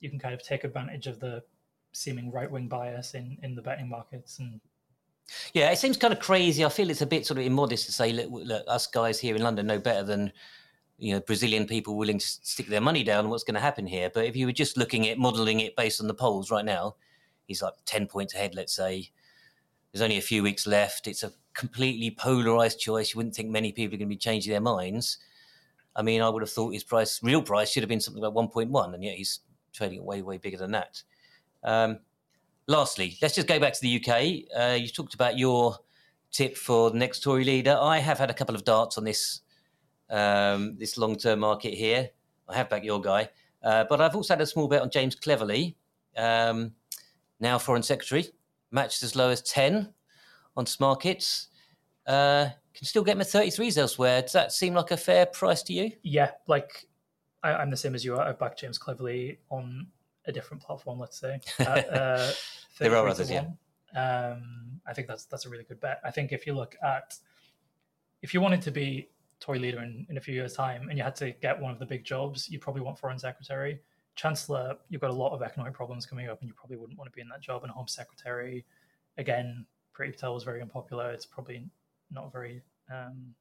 you 0.01 0.09
can 0.09 0.19
kind 0.19 0.33
of 0.33 0.43
take 0.43 0.65
advantage 0.65 1.07
of 1.07 1.21
the 1.21 1.41
seeming 1.93 2.31
right-wing 2.31 2.67
bias 2.67 3.13
in 3.13 3.37
in 3.43 3.55
the 3.55 3.61
betting 3.61 3.89
markets 3.89 4.39
and 4.39 4.59
yeah, 5.53 5.71
it 5.71 5.77
seems 5.77 5.97
kind 5.97 6.13
of 6.13 6.19
crazy. 6.19 6.63
I 6.65 6.69
feel 6.69 6.89
it's 6.89 7.01
a 7.01 7.05
bit 7.07 7.25
sort 7.25 7.39
of 7.39 7.45
immodest 7.45 7.85
to 7.85 7.91
say, 7.91 8.11
look, 8.11 8.29
look 8.31 8.63
us 8.67 8.87
guys 8.87 9.19
here 9.19 9.35
in 9.35 9.43
London 9.43 9.67
know 9.67 9.79
better 9.79 10.03
than 10.03 10.31
you 10.97 11.13
know 11.13 11.19
Brazilian 11.19 11.65
people 11.65 11.97
willing 11.97 12.19
to 12.19 12.25
stick 12.25 12.67
their 12.67 12.81
money 12.81 13.03
down. 13.03 13.29
What's 13.29 13.43
going 13.43 13.55
to 13.55 13.61
happen 13.61 13.87
here? 13.87 14.09
But 14.13 14.25
if 14.25 14.35
you 14.35 14.45
were 14.45 14.51
just 14.51 14.77
looking 14.77 15.07
at 15.07 15.17
modelling 15.17 15.59
it 15.59 15.75
based 15.75 16.01
on 16.01 16.07
the 16.07 16.13
polls 16.13 16.51
right 16.51 16.65
now, 16.65 16.95
he's 17.47 17.61
like 17.61 17.73
ten 17.85 18.07
points 18.07 18.33
ahead. 18.33 18.55
Let's 18.55 18.75
say 18.75 19.11
there's 19.91 20.01
only 20.01 20.17
a 20.17 20.21
few 20.21 20.43
weeks 20.43 20.65
left. 20.67 21.07
It's 21.07 21.23
a 21.23 21.33
completely 21.53 22.11
polarized 22.11 22.79
choice. 22.79 23.13
You 23.13 23.17
wouldn't 23.17 23.35
think 23.35 23.49
many 23.49 23.71
people 23.71 23.95
are 23.95 23.97
going 23.97 24.09
to 24.09 24.15
be 24.15 24.17
changing 24.17 24.51
their 24.51 24.61
minds. 24.61 25.17
I 25.95 26.01
mean, 26.01 26.21
I 26.21 26.29
would 26.29 26.41
have 26.41 26.51
thought 26.51 26.73
his 26.73 26.83
price, 26.83 27.21
real 27.21 27.41
price, 27.41 27.69
should 27.69 27.83
have 27.83 27.89
been 27.89 27.99
something 27.99 28.23
like 28.23 28.33
1.1, 28.33 28.93
and 28.93 29.03
yet 29.03 29.15
he's 29.15 29.39
trading 29.73 30.05
way, 30.05 30.21
way 30.21 30.37
bigger 30.37 30.57
than 30.57 30.71
that. 30.71 31.03
Um, 31.63 31.99
lastly, 32.71 33.17
let's 33.21 33.35
just 33.35 33.47
go 33.47 33.59
back 33.59 33.73
to 33.73 33.81
the 33.81 34.01
UK. 34.01 34.59
Uh, 34.59 34.75
you 34.75 34.87
talked 34.87 35.13
about 35.13 35.37
your 35.37 35.77
tip 36.31 36.57
for 36.57 36.89
the 36.89 36.97
next 36.97 37.21
Tory 37.21 37.43
leader. 37.43 37.77
I 37.79 37.99
have 37.99 38.17
had 38.17 38.31
a 38.31 38.33
couple 38.33 38.55
of 38.55 38.63
darts 38.63 38.97
on 38.97 39.03
this 39.03 39.41
um, 40.09 40.77
this 40.77 40.97
long 40.97 41.15
term 41.17 41.39
market 41.39 41.73
here. 41.73 42.09
I 42.47 42.55
have 42.55 42.69
backed 42.69 42.85
your 42.85 42.99
guy, 42.99 43.29
uh, 43.63 43.85
but 43.87 44.01
I've 44.01 44.15
also 44.15 44.33
had 44.33 44.41
a 44.41 44.47
small 44.47 44.67
bet 44.67 44.81
on 44.81 44.89
James 44.89 45.15
Cleverly, 45.15 45.75
um, 46.17 46.73
now 47.39 47.57
Foreign 47.57 47.83
Secretary, 47.83 48.25
matched 48.71 49.03
as 49.03 49.15
low 49.15 49.29
as 49.29 49.41
10 49.43 49.93
on 50.57 50.65
Smarkets. 50.65 51.47
Uh, 52.05 52.49
can 52.73 52.85
still 52.85 53.03
get 53.03 53.17
at 53.19 53.27
33s 53.27 53.77
elsewhere. 53.77 54.21
Does 54.21 54.33
that 54.33 54.51
seem 54.51 54.73
like 54.73 54.91
a 54.91 54.97
fair 54.97 55.25
price 55.25 55.61
to 55.63 55.73
you? 55.73 55.91
Yeah, 56.03 56.31
like 56.47 56.87
I, 57.43 57.61
am 57.61 57.69
the 57.69 57.77
same 57.77 57.95
as 57.95 58.03
you. 58.03 58.15
Are. 58.15 58.21
I 58.21 58.31
back 58.33 58.57
James 58.57 58.77
Cleverly 58.77 59.39
on 59.49 59.87
a 60.25 60.31
different 60.31 60.61
platform, 60.63 60.99
let's 60.99 61.19
say. 61.19 61.39
At, 61.59 61.93
uh, 61.93 62.31
there 62.79 62.95
are 62.95 63.07
others, 63.07 63.29
yeah. 63.29 63.45
Um, 63.95 64.79
I 64.87 64.93
think 64.93 65.07
that's 65.07 65.25
that's 65.25 65.45
a 65.45 65.49
really 65.49 65.65
good 65.65 65.79
bet. 65.79 65.99
I 66.03 66.11
think 66.11 66.31
if 66.31 66.47
you 66.47 66.53
look 66.53 66.75
at 66.81 67.13
if 68.21 68.33
you 68.33 68.39
wanted 68.39 68.61
to 68.63 68.71
be 68.71 69.09
Tory 69.39 69.59
leader 69.59 69.81
in, 69.81 70.05
in 70.09 70.17
a 70.17 70.21
few 70.21 70.33
years' 70.33 70.53
time 70.53 70.87
and 70.89 70.97
you 70.97 71.03
had 71.03 71.15
to 71.17 71.31
get 71.31 71.59
one 71.59 71.71
of 71.71 71.79
the 71.79 71.85
big 71.85 72.03
jobs, 72.03 72.49
you 72.49 72.59
probably 72.59 72.81
want 72.81 72.97
foreign 72.97 73.19
secretary. 73.19 73.79
Chancellor, 74.15 74.75
you've 74.89 75.01
got 75.01 75.09
a 75.09 75.13
lot 75.13 75.33
of 75.33 75.41
economic 75.41 75.73
problems 75.73 76.05
coming 76.05 76.29
up, 76.29 76.39
and 76.41 76.47
you 76.47 76.53
probably 76.53 76.77
wouldn't 76.77 76.97
want 76.97 77.11
to 77.11 77.15
be 77.15 77.21
in 77.21 77.29
that 77.29 77.41
job. 77.41 77.63
And 77.63 77.71
Home 77.71 77.87
Secretary, 77.87 78.65
again, 79.17 79.65
Priti 79.97 80.11
Patel 80.11 80.33
was 80.33 80.43
very 80.43 80.61
unpopular. 80.61 81.11
It's 81.11 81.25
probably 81.25 81.65
not 82.11 82.31
very. 82.31 82.61
Um, 82.93 83.33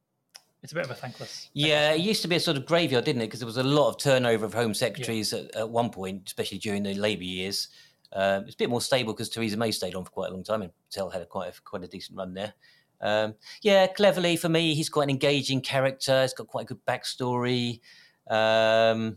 it's 0.62 0.72
a 0.72 0.74
bit 0.74 0.84
of 0.84 0.90
a 0.90 0.94
thankless. 0.94 1.50
Yeah, 1.54 1.92
it 1.92 2.00
used 2.00 2.22
to 2.22 2.28
be 2.28 2.36
a 2.36 2.40
sort 2.40 2.56
of 2.56 2.66
graveyard, 2.66 3.04
didn't 3.04 3.22
it? 3.22 3.26
Because 3.26 3.40
there 3.40 3.46
was 3.46 3.56
a 3.56 3.62
lot 3.62 3.88
of 3.88 3.98
turnover 3.98 4.44
of 4.44 4.54
Home 4.54 4.74
Secretaries 4.74 5.32
yeah. 5.32 5.40
at, 5.40 5.56
at, 5.56 5.70
one 5.70 5.90
point, 5.90 6.22
especially 6.26 6.58
during 6.58 6.82
the 6.82 6.94
Labour 6.94 7.24
years. 7.24 7.68
Um, 8.12 8.44
it's 8.44 8.54
a 8.54 8.58
bit 8.58 8.70
more 8.70 8.80
stable 8.80 9.12
because 9.12 9.28
Theresa 9.28 9.56
May 9.56 9.70
stayed 9.70 9.94
on 9.94 10.04
for 10.04 10.10
quite 10.10 10.30
a 10.30 10.32
long 10.34 10.44
time, 10.44 10.62
and 10.62 10.72
Patel 10.90 11.10
had 11.10 11.22
a 11.22 11.26
quite 11.26 11.48
a, 11.48 11.60
quite 11.62 11.84
a 11.84 11.88
decent 11.88 12.18
run 12.18 12.34
there. 12.34 12.52
Um, 13.00 13.34
yeah, 13.62 13.86
Cleverly 13.86 14.36
for 14.36 14.48
me, 14.48 14.74
he's 14.74 14.88
quite 14.88 15.04
an 15.04 15.10
engaging 15.10 15.62
character. 15.62 16.22
He's 16.22 16.34
got 16.34 16.48
quite 16.48 16.62
a 16.62 16.74
good 16.74 16.84
backstory. 16.86 17.80
Um, 18.28 19.16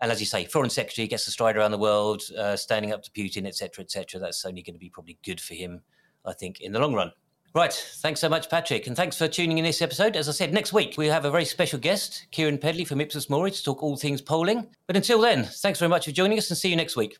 and 0.00 0.10
as 0.10 0.20
you 0.20 0.26
say, 0.26 0.44
foreign 0.44 0.68
secretary 0.68 1.06
gets 1.06 1.24
to 1.24 1.30
stride 1.30 1.56
around 1.56 1.70
the 1.70 1.78
world, 1.78 2.22
uh, 2.36 2.56
standing 2.56 2.92
up 2.92 3.02
to 3.04 3.10
Putin, 3.12 3.46
etc., 3.46 3.84
etc. 3.84 4.20
That's 4.20 4.44
only 4.44 4.62
going 4.62 4.74
to 4.74 4.80
be 4.80 4.90
probably 4.90 5.18
good 5.24 5.40
for 5.40 5.54
him, 5.54 5.82
I 6.24 6.32
think, 6.32 6.60
in 6.60 6.72
the 6.72 6.80
long 6.80 6.92
run. 6.92 7.12
Right. 7.54 7.72
Thanks 7.72 8.18
so 8.20 8.30
much, 8.30 8.48
Patrick. 8.48 8.86
And 8.86 8.96
thanks 8.96 9.18
for 9.18 9.28
tuning 9.28 9.58
in 9.58 9.64
this 9.64 9.82
episode. 9.82 10.16
As 10.16 10.26
I 10.26 10.32
said, 10.32 10.54
next 10.54 10.72
week 10.72 10.94
we 10.96 11.06
have 11.08 11.26
a 11.26 11.30
very 11.30 11.44
special 11.44 11.78
guest, 11.78 12.26
Keiran 12.32 12.58
Pedley 12.58 12.86
from 12.86 13.00
Ipsos 13.00 13.28
Mori, 13.28 13.50
to 13.50 13.62
talk 13.62 13.82
all 13.82 13.96
things 13.96 14.22
polling. 14.22 14.66
But 14.86 14.96
until 14.96 15.20
then, 15.20 15.44
thanks 15.44 15.78
very 15.78 15.90
much 15.90 16.06
for 16.06 16.12
joining 16.12 16.38
us 16.38 16.48
and 16.48 16.56
see 16.56 16.70
you 16.70 16.76
next 16.76 16.96
week. 16.96 17.18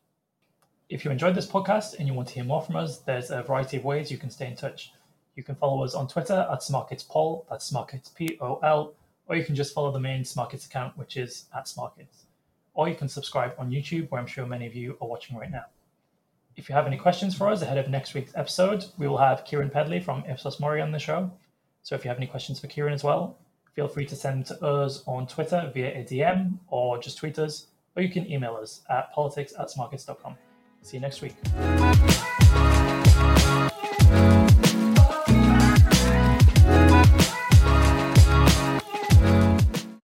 If 0.88 1.04
you 1.04 1.10
enjoyed 1.10 1.34
this 1.34 1.46
podcast 1.46 1.98
and 1.98 2.08
you 2.08 2.14
want 2.14 2.28
to 2.28 2.34
hear 2.34 2.44
more 2.44 2.62
from 2.62 2.76
us, 2.76 2.98
there's 3.00 3.30
a 3.30 3.42
variety 3.42 3.76
of 3.76 3.84
ways 3.84 4.10
you 4.10 4.16
can 4.16 4.30
stay 4.30 4.46
in 4.46 4.56
touch. 4.56 4.92
You 5.36 5.42
can 5.42 5.54
follow 5.54 5.84
us 5.84 5.94
on 5.94 6.08
Twitter 6.08 6.46
at 6.50 6.60
SmarketsPol, 6.60 7.44
that's 7.50 7.70
Smarkets 7.70 8.14
P 8.14 8.38
O 8.40 8.58
L, 8.62 8.94
or 9.26 9.36
you 9.36 9.44
can 9.44 9.54
just 9.54 9.74
follow 9.74 9.92
the 9.92 10.00
main 10.00 10.22
Smarkets 10.22 10.64
account, 10.64 10.96
which 10.96 11.18
is 11.18 11.44
at 11.54 11.66
Smarkets. 11.66 12.24
Or 12.72 12.88
you 12.88 12.94
can 12.94 13.08
subscribe 13.08 13.52
on 13.58 13.70
YouTube, 13.70 14.10
where 14.10 14.20
I'm 14.20 14.26
sure 14.26 14.46
many 14.46 14.66
of 14.66 14.74
you 14.74 14.96
are 15.02 15.08
watching 15.08 15.36
right 15.36 15.50
now. 15.50 15.64
If 16.54 16.68
you 16.68 16.74
have 16.74 16.86
any 16.86 16.98
questions 16.98 17.34
for 17.34 17.48
us 17.48 17.62
ahead 17.62 17.78
of 17.78 17.88
next 17.88 18.12
week's 18.14 18.32
episode, 18.34 18.84
we 18.98 19.08
will 19.08 19.16
have 19.16 19.44
Keiran 19.44 19.72
Pedley 19.72 20.00
from 20.00 20.22
Ipsos 20.28 20.60
Mori 20.60 20.82
on 20.82 20.92
the 20.92 20.98
show. 20.98 21.30
So 21.82 21.94
if 21.94 22.04
you 22.04 22.08
have 22.08 22.18
any 22.18 22.26
questions 22.26 22.60
for 22.60 22.66
Keiran 22.66 22.92
as 22.92 23.02
well, 23.02 23.38
feel 23.74 23.88
free 23.88 24.04
to 24.06 24.14
send 24.14 24.46
to 24.46 24.64
us 24.64 25.02
on 25.06 25.26
Twitter 25.26 25.70
via 25.72 25.98
a 25.98 26.04
DM 26.04 26.58
or 26.68 26.98
just 26.98 27.16
tweet 27.16 27.38
us, 27.38 27.68
or 27.96 28.02
you 28.02 28.10
can 28.10 28.30
email 28.30 28.54
us 28.54 28.82
at 28.90 29.12
politics 29.12 29.54
at 29.58 29.68
smarkets.com. 29.68 30.36
See 30.82 30.98
you 30.98 31.00
next 31.00 31.22
week. 31.22 31.36